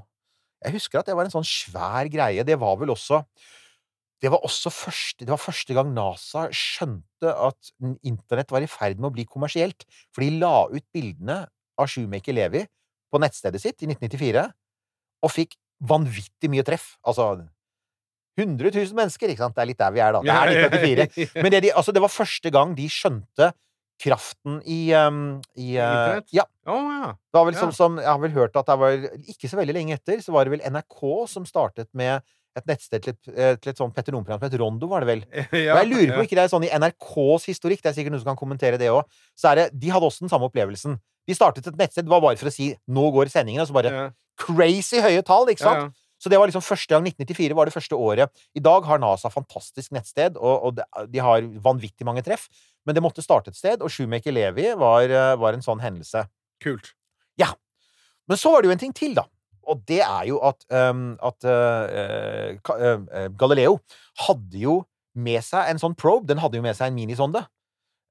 Jeg 0.64 0.76
husker 0.76 1.00
at 1.00 1.08
det 1.08 1.16
var 1.16 1.28
en 1.28 1.32
sånn 1.32 1.48
svær 1.48 2.08
greie. 2.12 2.44
Det 2.48 2.58
var 2.60 2.76
vel 2.80 2.92
også 2.92 3.22
det 4.20 4.32
var 4.34 4.44
også 4.44 4.72
første, 4.74 5.24
det 5.24 5.32
var 5.32 5.40
første 5.40 5.76
gang 5.76 5.94
NASA 5.96 6.48
skjønte 6.56 7.32
at 7.32 7.72
internett 8.04 8.52
var 8.52 8.66
i 8.66 8.70
ferd 8.70 9.00
med 9.00 9.12
å 9.12 9.16
bli 9.16 9.26
kommersielt. 9.30 9.86
For 10.16 10.26
de 10.26 10.42
la 10.42 10.68
ut 10.68 10.86
bildene 10.96 11.46
av 11.80 11.88
Shoemaker 11.88 12.36
Levi 12.36 12.66
på 13.10 13.22
nettstedet 13.24 13.62
sitt 13.64 13.86
i 13.86 13.90
1994, 13.90 14.44
og 15.24 15.34
fikk 15.34 15.56
vanvittig 15.88 16.52
mye 16.52 16.66
treff. 16.68 16.92
Altså 17.08 17.32
100 18.40 18.72
000 18.72 18.96
mennesker, 18.96 19.32
ikke 19.32 19.46
sant? 19.46 19.56
Det 19.56 19.64
er 19.64 19.72
litt 19.72 19.80
der 19.80 19.96
vi 19.96 20.04
er, 20.04 20.16
da. 20.16 20.22
Det 20.24 20.36
er 20.36 20.54
1994. 20.68 21.32
Men 21.44 21.56
det, 21.56 21.64
de, 21.66 21.74
altså, 21.76 21.96
det 21.96 22.04
var 22.04 22.14
første 22.14 22.54
gang 22.56 22.76
de 22.78 22.88
skjønte 22.92 23.52
kraften 24.00 24.62
i, 24.64 24.94
um, 24.96 25.40
i 25.60 25.74
uh, 25.76 26.20
Ja. 26.32 26.46
Det 26.64 27.36
var 27.36 27.48
vel 27.50 27.58
som, 27.58 27.72
som 27.76 27.98
Jeg 28.00 28.08
har 28.08 28.20
vel 28.22 28.32
hørt 28.32 28.56
at 28.56 28.68
det 28.70 28.78
var 28.80 29.08
Ikke 29.28 29.50
så 29.52 29.58
veldig 29.60 29.76
lenge 29.76 29.98
etter, 29.98 30.22
så 30.24 30.32
var 30.32 30.48
det 30.48 30.54
vel 30.54 30.64
NRK 30.64 31.02
som 31.28 31.48
startet 31.48 31.90
med 31.98 32.24
et 32.60 32.68
nettsted 32.70 33.06
til 33.06 33.14
et, 33.16 33.30
eh, 33.34 33.54
til 33.60 33.72
et 33.72 33.80
sånt 33.80 33.96
Petter 33.96 34.16
Nord-program 34.16 34.42
som 34.42 34.50
het 34.50 34.58
Rondo, 34.62 34.90
var 34.92 35.06
det 35.06 35.10
vel? 35.10 35.24
ja. 35.66 35.76
Og 35.76 35.82
jeg 35.82 35.90
lurer 35.92 36.12
på 36.14 36.24
ja. 36.24 36.26
ikke 36.28 36.40
det 36.40 36.44
er 36.46 36.52
sånn 36.52 36.68
i 36.68 36.74
NRKs 36.76 37.48
historikk, 37.52 37.84
det 37.84 37.92
er 37.92 37.98
sikkert 37.98 38.16
noen 38.16 38.24
som 38.24 38.32
kan 38.32 38.42
kommentere 38.42 38.82
det 38.82 38.92
òg, 38.94 39.08
så 39.40 39.54
er 39.54 39.64
det 39.64 39.70
De 39.80 39.94
hadde 39.94 40.10
også 40.10 40.26
den 40.26 40.34
samme 40.34 40.50
opplevelsen. 40.50 41.00
De 41.30 41.38
startet 41.38 41.68
et 41.70 41.80
nettsted, 41.80 42.08
det 42.08 42.14
var 42.14 42.24
bare 42.24 42.40
for 42.40 42.50
å 42.50 42.54
si 42.54 42.74
'nå 42.90 43.10
går 43.16 43.32
sendingen', 43.34 43.64
og 43.64 43.70
så 43.70 43.78
bare 43.80 43.94
Ja. 43.94 44.10
crazy 44.38 45.02
høye 45.02 45.24
tall, 45.26 45.50
ikke 45.50 45.66
sant? 45.66 45.96
Så 46.20 46.28
det 46.28 46.38
var 46.40 46.50
liksom 46.50 46.64
første 46.64 46.92
gang 46.92 47.06
1994 47.08 47.56
var 47.56 47.66
det 47.70 47.74
første 47.74 47.96
året. 47.96 48.30
I 48.56 48.60
dag 48.60 48.84
har 48.84 49.00
NASA 49.00 49.32
fantastisk 49.32 49.94
nettsted, 49.96 50.36
og, 50.36 50.66
og 50.68 51.08
de 51.08 51.20
har 51.24 51.48
vanvittig 51.64 52.04
mange 52.04 52.24
treff. 52.26 52.50
Men 52.86 52.96
det 52.96 53.04
måtte 53.04 53.24
starte 53.24 53.54
et 53.54 53.60
sted, 53.60 53.82
og 53.82 53.92
Shoemaker 53.94 54.36
Levi 54.36 54.68
var, 54.80 55.08
eh, 55.08 55.36
var 55.40 55.56
en 55.56 55.64
sånn 55.64 55.80
hendelse. 55.80 56.26
Kult. 56.64 56.92
Ja. 57.40 57.54
Men 58.28 58.38
så 58.38 58.52
var 58.52 58.62
det 58.62 58.70
jo 58.70 58.76
en 58.76 58.84
ting 58.84 58.96
til, 58.96 59.16
da. 59.16 59.30
Og 59.70 59.84
det 59.90 60.02
er 60.06 60.24
jo 60.30 60.40
at, 60.46 60.66
um, 60.74 61.12
at 61.24 61.46
uh, 61.46 62.56
uh, 62.58 63.28
Galileo 63.40 63.78
hadde 64.26 64.64
jo 64.64 64.80
med 65.20 65.44
seg 65.46 65.70
en 65.70 65.82
sånn 65.82 65.98
probe. 66.00 66.28
Den 66.30 66.42
hadde 66.42 66.60
jo 66.60 66.66
med 66.66 66.78
seg 66.78 66.90
en 66.90 66.98
minisonde. 66.98 67.44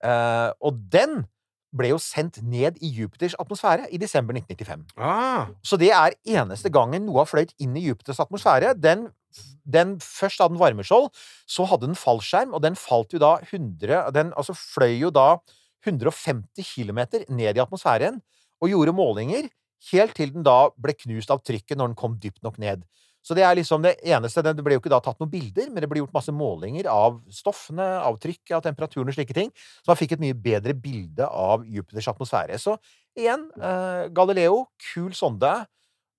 Uh, 0.05 0.55
og 0.63 0.79
den 0.93 1.25
ble 1.77 1.91
jo 1.93 1.99
sendt 2.01 2.41
ned 2.49 2.79
i 2.85 2.89
Jupiters 2.97 3.37
atmosfære 3.41 3.91
i 3.93 4.01
desember 4.01 4.37
1995. 4.39 4.87
Ah, 4.97 5.51
Så 5.63 5.77
det 5.81 5.91
er 5.93 6.17
eneste 6.25 6.73
gangen 6.73 7.05
noe 7.05 7.23
har 7.23 7.29
fløyt 7.29 7.53
inn 7.61 7.77
i 7.77 7.85
Jupiters 7.85 8.21
atmosfære. 8.25 8.73
Den, 8.81 9.09
den 9.69 9.99
Først 10.01 10.41
hadde 10.41 10.55
den 10.55 10.63
varmeskjold, 10.63 11.11
så 11.45 11.67
hadde 11.69 11.91
den 11.91 11.99
fallskjerm, 11.99 12.55
og 12.57 12.65
den 12.65 12.79
falt 12.79 13.13
jo 13.13 13.21
da 13.21 13.37
100 13.43 14.09
Den 14.17 14.33
altså 14.33 14.57
fløy 14.57 14.97
jo 14.97 15.13
da 15.13 15.35
150 15.87 16.65
km 16.75 17.05
ned 17.29 17.57
i 17.57 17.63
atmosfæren 17.63 18.23
og 18.59 18.73
gjorde 18.73 18.97
målinger 18.97 19.47
helt 19.93 20.15
til 20.19 20.33
den 20.35 20.47
da 20.47 20.69
ble 20.77 20.95
knust 20.99 21.31
av 21.31 21.43
trykket 21.47 21.79
når 21.79 21.93
den 21.93 21.99
kom 21.99 22.19
dypt 22.21 22.43
nok 22.47 22.59
ned. 22.59 22.85
Så 23.25 23.35
det 23.37 23.43
er 23.45 23.57
liksom 23.59 23.83
det 23.85 23.97
eneste. 24.09 24.41
Det 24.47 24.63
ble 24.65 24.77
jo 24.77 24.81
ikke 24.81 24.93
da 24.93 25.01
tatt 25.05 25.19
noen 25.21 25.31
bilder, 25.33 25.67
men 25.69 25.83
det 25.83 25.89
ble 25.91 26.01
gjort 26.01 26.15
masse 26.17 26.33
målinger 26.33 26.87
av 26.89 27.19
stoffene, 27.35 27.85
av 28.01 28.17
trykket, 28.23 28.55
av 28.57 28.63
temperaturen 28.65 29.11
og 29.11 29.17
slike 29.17 29.37
ting. 29.37 29.51
Så 29.83 29.91
man 29.91 29.99
fikk 30.01 30.15
et 30.17 30.23
mye 30.23 30.37
bedre 30.39 30.73
bilde 30.73 31.27
av 31.27 31.67
Jupiters 31.69 32.09
atmosfære. 32.15 32.57
Så 32.63 32.79
igjen, 33.19 33.51
eh, 33.61 34.09
Galileo, 34.15 34.69
kul 34.95 35.13
sonde. 35.13 35.51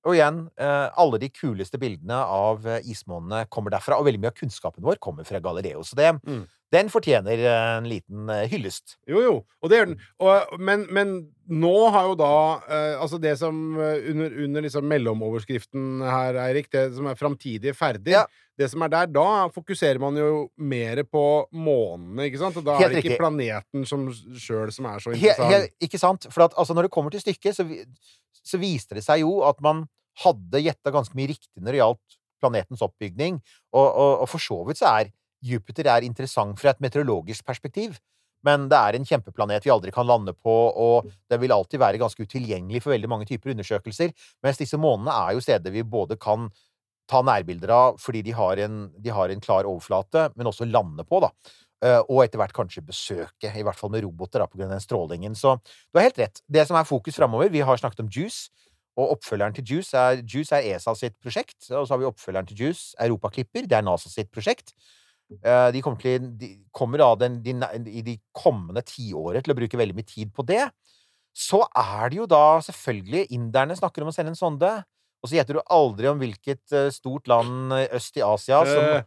Og 0.06 0.16
igjen, 0.16 0.46
eh, 0.58 0.90
alle 0.96 1.18
de 1.20 1.30
kuleste 1.30 1.80
bildene 1.80 2.16
av 2.16 2.66
eh, 2.68 2.80
ismånene 2.88 3.48
kommer 3.50 3.72
derfra. 3.74 3.98
Og 4.00 4.06
veldig 4.06 4.22
mye 4.22 4.32
av 4.32 4.38
kunnskapen 4.38 4.84
vår 4.84 5.00
kommer 5.02 5.26
fra 5.26 5.40
Galileo. 5.40 5.82
Så 5.82 5.96
det, 5.96 6.14
Mm. 6.24 6.46
Den 6.74 6.90
fortjener 6.94 7.40
eh, 7.42 7.78
en 7.80 7.88
liten 7.90 8.30
eh, 8.30 8.44
hyllest. 8.52 8.98
Jo, 9.10 9.22
jo. 9.26 9.36
Og 9.64 9.72
det 9.72 9.80
gjør 9.80 9.88
den. 9.92 10.02
Og, 10.22 10.60
men, 10.62 10.84
men 10.94 11.14
nå 11.50 11.72
har 11.90 12.12
jo 12.12 12.18
da 12.20 12.34
eh, 12.70 13.00
Altså 13.02 13.18
det 13.22 13.32
som 13.40 13.58
eh, 13.82 14.04
under, 14.12 14.36
under 14.46 14.66
liksom 14.68 14.86
mellomoverskriften 14.86 16.04
her, 16.06 16.38
Eirik, 16.46 16.70
det 16.74 16.84
som 16.98 17.10
er 17.10 17.18
framtidige 17.20 17.74
ferdig 17.78 18.14
Ja. 18.18 18.28
Det 18.60 18.68
som 18.68 18.84
er 18.84 18.92
der, 18.92 19.08
da 19.08 19.48
fokuserer 19.56 20.02
man 20.04 20.18
jo 20.20 20.50
mer 20.60 21.00
på 21.08 21.22
månene, 21.56 22.26
ikke 22.28 22.42
sant? 22.42 22.58
Og 22.60 22.66
da 22.68 22.74
Helt 22.76 22.90
er 22.90 22.96
det 22.98 23.00
ikke 23.06 23.14
riktig. 23.14 23.20
planeten 23.22 23.86
som 23.88 24.02
sjøl 24.12 24.74
som 24.76 24.90
er 24.90 25.00
så 25.00 25.14
interessant. 25.14 25.22
interessant. 25.24 25.54
helt, 25.54 25.78
ikke 25.88 26.02
sant? 26.02 26.28
For 26.28 26.44
at, 26.44 26.58
altså, 26.60 26.76
når 26.76 26.90
det 26.90 26.92
kommer 26.92 27.14
til 27.16 27.24
stykket, 27.24 27.56
så, 27.56 27.64
så 28.44 28.60
viste 28.60 28.98
det 29.00 29.06
seg 29.06 29.24
jo 29.24 29.38
at 29.48 29.64
man 29.64 29.86
hadde 30.26 30.60
gjetta 30.66 30.92
ganske 30.92 31.16
mye 31.16 31.32
riktig 31.32 31.64
når 31.64 31.72
det 31.72 31.80
gjaldt 31.80 32.18
planetens 32.44 32.84
oppbygning. 32.84 33.40
Og, 33.72 33.88
og, 33.88 34.12
og 34.26 34.30
for 34.34 34.44
så 34.44 34.60
vidt 34.68 34.82
så 34.84 34.92
er 34.92 35.14
Jupiter 35.46 35.90
er 35.92 36.08
interessant 36.08 36.60
fra 36.60 36.74
et 36.74 36.82
meteorologisk 36.84 37.46
perspektiv. 37.48 37.98
Men 38.48 38.70
det 38.72 38.78
er 38.80 38.96
en 38.96 39.06
kjempeplanet 39.08 39.66
vi 39.66 39.72
aldri 39.74 39.92
kan 39.92 40.08
lande 40.08 40.32
på, 40.32 40.54
og 40.72 41.10
det 41.32 41.40
vil 41.42 41.52
alltid 41.52 41.82
være 41.82 42.00
ganske 42.00 42.24
utilgjengelig 42.24 42.84
for 42.86 42.94
veldig 42.96 43.10
mange 43.12 43.28
typer 43.28 43.52
undersøkelser. 43.52 44.14
Mens 44.46 44.62
disse 44.62 44.80
månene 44.80 45.12
er 45.12 45.36
jo 45.36 45.44
steder 45.44 45.76
vi 45.76 45.84
både 45.84 46.16
kan 46.22 46.48
ta 47.10 47.24
nærbilder 47.26 47.74
av 47.74 47.98
fordi 48.00 48.22
de 48.28 48.36
har 48.38 48.62
en, 48.64 48.86
de 48.96 49.12
har 49.12 49.34
en 49.34 49.44
klar 49.44 49.68
overflate, 49.68 50.30
men 50.38 50.48
også 50.48 50.70
lande 50.70 51.04
på, 51.04 51.20
da. 51.26 51.34
Eh, 51.84 52.00
og 52.12 52.24
etter 52.26 52.40
hvert 52.42 52.56
kanskje 52.56 52.84
besøke, 52.86 53.52
i 53.52 53.66
hvert 53.66 53.80
fall 53.80 53.92
med 53.92 54.04
roboter, 54.06 54.44
da, 54.44 54.48
på 54.48 54.60
grunn 54.60 54.70
av 54.70 54.78
den 54.78 54.84
strålingen. 54.84 55.36
Så 55.36 55.58
du 55.60 56.00
har 56.00 56.08
helt 56.08 56.22
rett. 56.22 56.42
Det 56.48 56.66
som 56.68 56.80
er 56.80 56.88
fokus 56.88 57.20
framover 57.20 57.52
Vi 57.52 57.64
har 57.66 57.82
snakket 57.82 58.06
om 58.06 58.12
Juice, 58.12 58.52
og 59.00 59.16
oppfølgeren 59.16 59.56
til 59.56 59.64
Juice 59.64 59.96
er, 59.96 60.24
Juice 60.28 60.56
er 60.56 60.74
ESA 60.74 60.96
sitt 60.98 61.16
prosjekt. 61.24 61.70
Og 61.72 61.86
så 61.88 61.94
har 61.94 62.02
vi 62.02 62.08
oppfølgeren 62.10 62.50
til 62.50 62.66
Juice, 62.66 62.96
Europaklipper. 63.00 63.68
Det 63.70 63.78
er 63.78 63.86
NASA 63.86 64.12
sitt 64.12 64.32
prosjekt. 64.34 64.74
Eh, 65.38 65.72
De 65.76 65.82
kommer, 65.86 66.02
til, 66.02 66.30
de 66.40 66.52
kommer 66.74 67.02
da 67.04 67.10
den, 67.26 67.40
de, 67.46 67.54
i 67.90 68.02
de 68.06 68.18
kommende 68.36 68.82
tiåret 68.86 69.46
til 69.46 69.54
å 69.54 69.58
bruke 69.60 69.78
veldig 69.80 69.98
mye 69.98 70.10
tid 70.10 70.34
på 70.34 70.46
det. 70.48 70.64
Så 71.36 71.62
er 71.78 72.10
det 72.10 72.18
jo 72.18 72.26
da 72.30 72.60
selvfølgelig 72.66 73.28
Inderne 73.38 73.78
snakker 73.78 74.04
om 74.04 74.10
å 74.10 74.16
sende 74.16 74.34
en 74.34 74.40
sonde. 74.40 74.72
Og 75.22 75.30
så 75.30 75.38
gjetter 75.38 75.60
du 75.60 75.64
aldri 75.72 76.08
om 76.10 76.20
hvilket 76.22 76.74
eh, 76.76 76.90
stort 76.96 77.28
land 77.30 77.74
eh, 77.76 77.88
øst 77.98 78.18
i 78.18 78.26
Asia 78.26 78.64
som 78.66 78.84
Eh. 78.90 79.02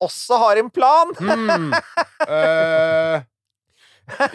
også 0.00 0.38
har 0.38 0.60
en 0.60 0.70
plan! 0.70 1.10
Mm. 1.20 1.72
Eh, 2.28 3.22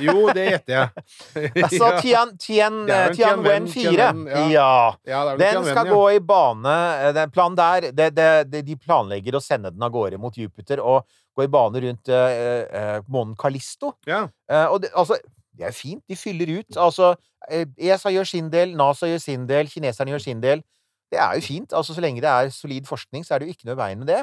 jo, 0.03 0.25
det 0.35 0.43
gjetter 0.49 0.73
jeg. 0.75 1.03
Altså. 1.63 1.89
Tian, 2.01 2.33
Tian, 2.37 2.81
Tianwen 2.87 3.15
Tianwen, 3.15 3.67
4. 3.71 3.91
Tianwen, 3.95 4.51
ja. 4.51 4.95
Ja. 5.07 5.21
Den 5.29 5.39
Tianwen, 5.39 5.69
skal 5.71 5.87
ja. 5.87 5.93
gå 5.95 6.01
i 6.11 6.19
bane 6.19 6.73
Den 7.15 7.31
planen 7.31 7.55
der 7.55 7.87
det, 7.95 8.09
det, 8.17 8.27
det, 8.51 8.61
De 8.67 8.75
planlegger 8.75 9.37
å 9.39 9.43
sende 9.43 9.71
den 9.71 9.83
av 9.87 9.93
gårde 9.93 10.19
mot 10.19 10.35
Jupiter 10.37 10.83
og 10.83 11.07
gå 11.37 11.45
i 11.45 11.51
bane 11.51 11.81
rundt 11.85 12.11
eh, 12.11 12.63
eh, 12.81 12.97
månen 13.11 13.37
Kalisto. 13.39 13.93
Ja. 14.07 14.25
Eh, 14.51 14.65
og 14.67 14.81
det, 14.83 14.91
altså, 14.97 15.17
det 15.57 15.69
er 15.69 15.75
fint. 15.75 16.03
De 16.09 16.17
fyller 16.19 16.51
ut. 16.59 16.77
Altså, 16.77 17.13
eh, 17.49 17.65
ESA 17.77 18.11
gjør 18.13 18.27
sin 18.27 18.51
del, 18.53 18.75
NASA 18.77 19.09
gjør 19.09 19.23
sin 19.23 19.47
del, 19.49 19.71
kineserne 19.71 20.13
gjør 20.15 20.25
sin 20.25 20.43
del. 20.43 20.63
Det 21.11 21.19
er 21.19 21.39
jo 21.39 21.45
fint. 21.45 21.73
Altså, 21.75 21.95
så 21.95 22.03
lenge 22.03 22.23
det 22.23 22.31
er 22.31 22.51
solid 22.55 22.87
forskning, 22.87 23.25
så 23.27 23.35
er 23.35 23.41
det 23.41 23.49
jo 23.49 23.55
ikke 23.57 23.69
noe 23.69 23.77
i 23.77 23.83
veien 23.83 24.03
med 24.03 24.11
det. 24.11 24.21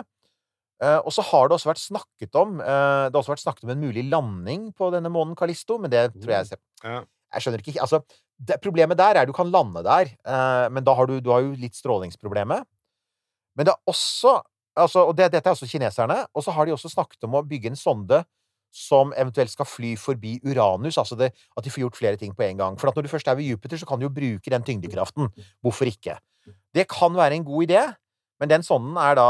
Eh, 0.79 0.99
og 1.03 1.11
så 1.11 1.25
har 1.27 1.49
det 1.49 1.57
også 1.57 1.73
vært 1.73 1.83
snakket 1.83 2.37
om 2.38 2.61
eh, 2.62 3.09
Det 3.11 3.16
har 3.16 3.18
også 3.18 3.33
vært 3.33 3.42
snakket 3.42 3.64
om 3.66 3.73
en 3.75 3.81
mulig 3.83 4.05
landing 4.07 4.68
på 4.79 4.92
denne 4.94 5.11
månen 5.11 5.35
Kalisto, 5.38 5.75
men 5.83 5.90
det 5.90 6.05
tror 6.14 6.37
jeg 6.37 6.59
Ja. 6.85 7.01
Jeg 7.35 7.42
skjønner 7.44 7.64
ikke 7.64 7.83
Altså, 7.83 7.99
det, 8.38 8.61
problemet 8.62 8.99
der 9.01 9.18
er 9.18 9.27
du 9.27 9.35
kan 9.35 9.51
lande 9.51 9.83
der, 9.83 10.12
eh, 10.23 10.68
men 10.71 10.87
da 10.87 10.94
har 10.94 11.11
du, 11.11 11.18
du 11.18 11.33
har 11.35 11.42
jo 11.42 11.57
litt 11.59 11.75
strålingsproblemet. 11.75 12.62
Men 13.59 13.66
det 13.66 13.75
er 13.75 13.90
også 13.90 14.37
altså, 14.79 15.07
Og 15.09 15.17
det, 15.19 15.31
dette 15.33 15.49
er 15.49 15.57
også 15.57 15.69
kineserne. 15.71 16.23
Og 16.35 16.45
så 16.45 16.55
har 16.55 16.67
de 16.67 16.75
også 16.75 16.91
snakket 16.93 17.25
om 17.29 17.37
å 17.38 17.45
bygge 17.47 17.73
en 17.73 17.79
sonde 17.79 18.23
som 18.75 19.14
eventuelt 19.17 19.51
skal 19.51 19.67
fly 19.69 19.95
forbi 19.97 20.37
Uranus. 20.45 20.99
Altså 21.01 21.17
det, 21.17 21.33
at 21.57 21.64
de 21.64 21.73
får 21.73 21.87
gjort 21.87 21.99
flere 21.99 22.21
ting 22.21 22.35
på 22.37 22.45
en 22.47 22.61
gang. 22.61 22.79
For 22.81 22.91
når 22.91 23.07
du 23.07 23.12
først 23.12 23.29
er 23.29 23.38
ved 23.38 23.49
Jupiter, 23.49 23.81
så 23.81 23.88
kan 23.88 24.01
du 24.01 24.07
jo 24.07 24.12
bruke 24.12 24.53
den 24.53 24.67
tyngdekraften. 24.67 25.31
Hvorfor 25.64 25.88
ikke? 25.88 26.19
Det 26.75 26.88
kan 26.88 27.17
være 27.17 27.41
en 27.41 27.45
god 27.45 27.69
idé, 27.69 27.83
men 28.41 28.51
den 28.51 28.62
sonden 28.62 28.97
er 29.01 29.17
da 29.19 29.29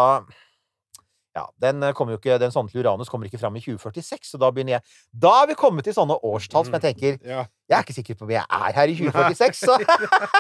ja, 1.39 1.45
den 1.63 1.83
eh, 1.87 1.95
kommer 1.97 2.15
jo 2.17 2.19
ikke, 2.21 2.37
den 2.43 2.53
sonden 2.55 2.73
til 2.73 2.83
Uranus 2.83 3.09
kommer 3.13 3.31
ikke 3.31 3.41
fram 3.41 3.57
i 3.57 3.63
2046, 3.65 4.33
så 4.35 4.41
da 4.43 4.51
begynner 4.55 4.79
jeg 4.79 4.83
Da 5.25 5.33
er 5.45 5.51
vi 5.53 5.57
kommet 5.61 5.87
til 5.89 5.95
sånne 5.97 6.19
årstall 6.27 6.67
som 6.69 6.77
jeg 6.79 6.85
tenker 6.91 7.17
Ja. 7.23 7.47
Jeg 7.69 7.77
er 7.77 7.85
ikke 7.85 7.95
sikker 7.99 8.17
på 8.17 8.25
om 8.25 8.31
jeg 8.33 8.43
er 8.49 8.73
her 8.79 8.89
i 8.89 8.95
2046, 8.97 9.65
så 9.69 9.77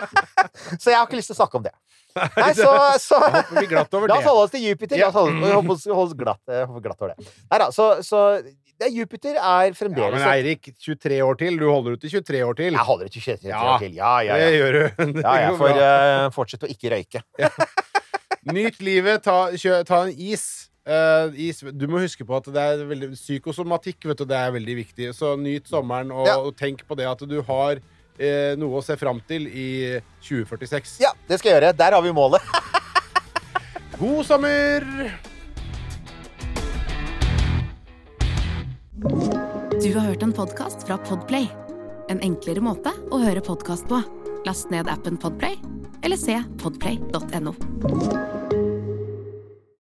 Så 0.82 0.90
jeg 0.90 0.96
har 0.98 1.06
ikke 1.06 1.18
lyst 1.20 1.30
til 1.30 1.36
å 1.36 1.40
snakke 1.42 1.58
om 1.60 1.66
det. 1.66 1.74
Nei, 2.18 2.52
så, 2.56 2.70
så 2.98 3.18
La 3.28 3.82
oss 3.84 4.24
holde 4.26 4.46
oss 4.46 4.54
til 4.54 4.64
Jupiter. 4.64 4.96
La 4.98 5.10
oss 5.10 5.18
holde, 5.18 5.52
holde 5.52 5.74
oss, 5.76 5.84
holde 5.86 6.06
oss 6.08 6.16
glatt, 6.18 6.40
glatt 6.82 7.04
over 7.04 7.12
det. 7.12 7.28
Nei 7.52 7.60
da, 7.62 7.68
så, 7.74 7.90
så 8.06 8.22
er 8.78 8.92
Jupiter 8.94 9.36
er 9.36 9.68
Ja, 9.68 9.74
fremdeles 9.76 10.16
men 10.16 10.28
Eirik, 10.30 10.70
23 10.80 11.18
år 11.26 11.38
til. 11.40 11.58
Du 11.60 11.66
holder 11.68 11.98
ut 11.98 12.06
i 12.06 12.12
23 12.12 12.42
år 12.46 12.58
til. 12.58 12.72
Jeg 12.72 12.86
holder 12.88 13.10
ut 13.10 13.14
til 13.18 13.24
23 13.26 13.50
Ja, 13.50 13.60
år 13.74 13.84
til. 13.84 13.94
Ja, 13.98 14.12
ja, 14.24 14.38
Det 14.38 14.50
gjør 14.56 14.78
du. 14.78 14.82
Det 15.18 15.24
ja 15.26 15.34
jeg 15.44 15.58
får 15.60 15.74
bra. 15.74 15.90
eh, 15.90 16.30
fortsette 16.34 16.68
å 16.68 16.72
ikke 16.74 16.94
røyke. 16.94 17.22
Nyt 18.48 18.80
livet. 18.80 19.22
Ta, 19.26 19.38
kjø, 19.58 19.82
ta 19.88 20.04
en 20.06 20.14
is. 20.14 20.67
Eh, 20.88 21.34
i, 21.36 21.52
Du 21.76 21.84
må 21.90 22.00
huske 22.00 22.24
på 22.24 22.36
at 22.38 22.48
det 22.48 22.62
er 22.64 22.82
veldig 22.88 23.10
psykosomatikk 23.12 24.06
vet 24.08 24.22
du, 24.22 24.24
det 24.28 24.38
er 24.38 24.54
veldig 24.54 24.76
viktig. 24.80 25.10
Så 25.16 25.34
nyt 25.36 25.68
sommeren, 25.68 26.10
og, 26.14 26.26
Ja. 26.26 26.38
og 26.40 26.56
tenk 26.56 26.86
på 26.88 26.96
det 26.96 27.06
at 27.10 27.20
du 27.28 27.42
har 27.42 27.76
uh, 27.76 28.52
noe 28.56 28.80
å 28.80 28.84
se 28.84 28.96
fram 28.96 29.20
til 29.28 29.46
i 29.46 30.00
2046. 30.24 30.98
Ja, 31.04 31.12
det 31.28 31.38
skal 31.38 31.52
jeg 31.52 31.60
gjøre. 31.60 31.76
Der 31.76 31.92
har 31.92 32.02
vi 32.02 32.12
målet. 32.16 32.42
God 34.00 34.24
sommer! 34.24 34.86
Du 39.78 39.94
har 39.94 40.08
hørt 40.08 40.22
en 40.22 40.32
podkast 40.34 40.86
fra 40.88 40.96
Podplay. 41.06 41.46
En 42.10 42.18
enklere 42.24 42.64
måte 42.64 42.90
å 43.12 43.20
høre 43.22 43.44
podkast 43.44 43.86
på. 43.90 44.00
Last 44.48 44.72
ned 44.72 44.88
appen 44.88 45.20
Podplay, 45.20 45.60
eller 46.02 46.16
se 46.16 46.40
podplay.no. 46.62 48.47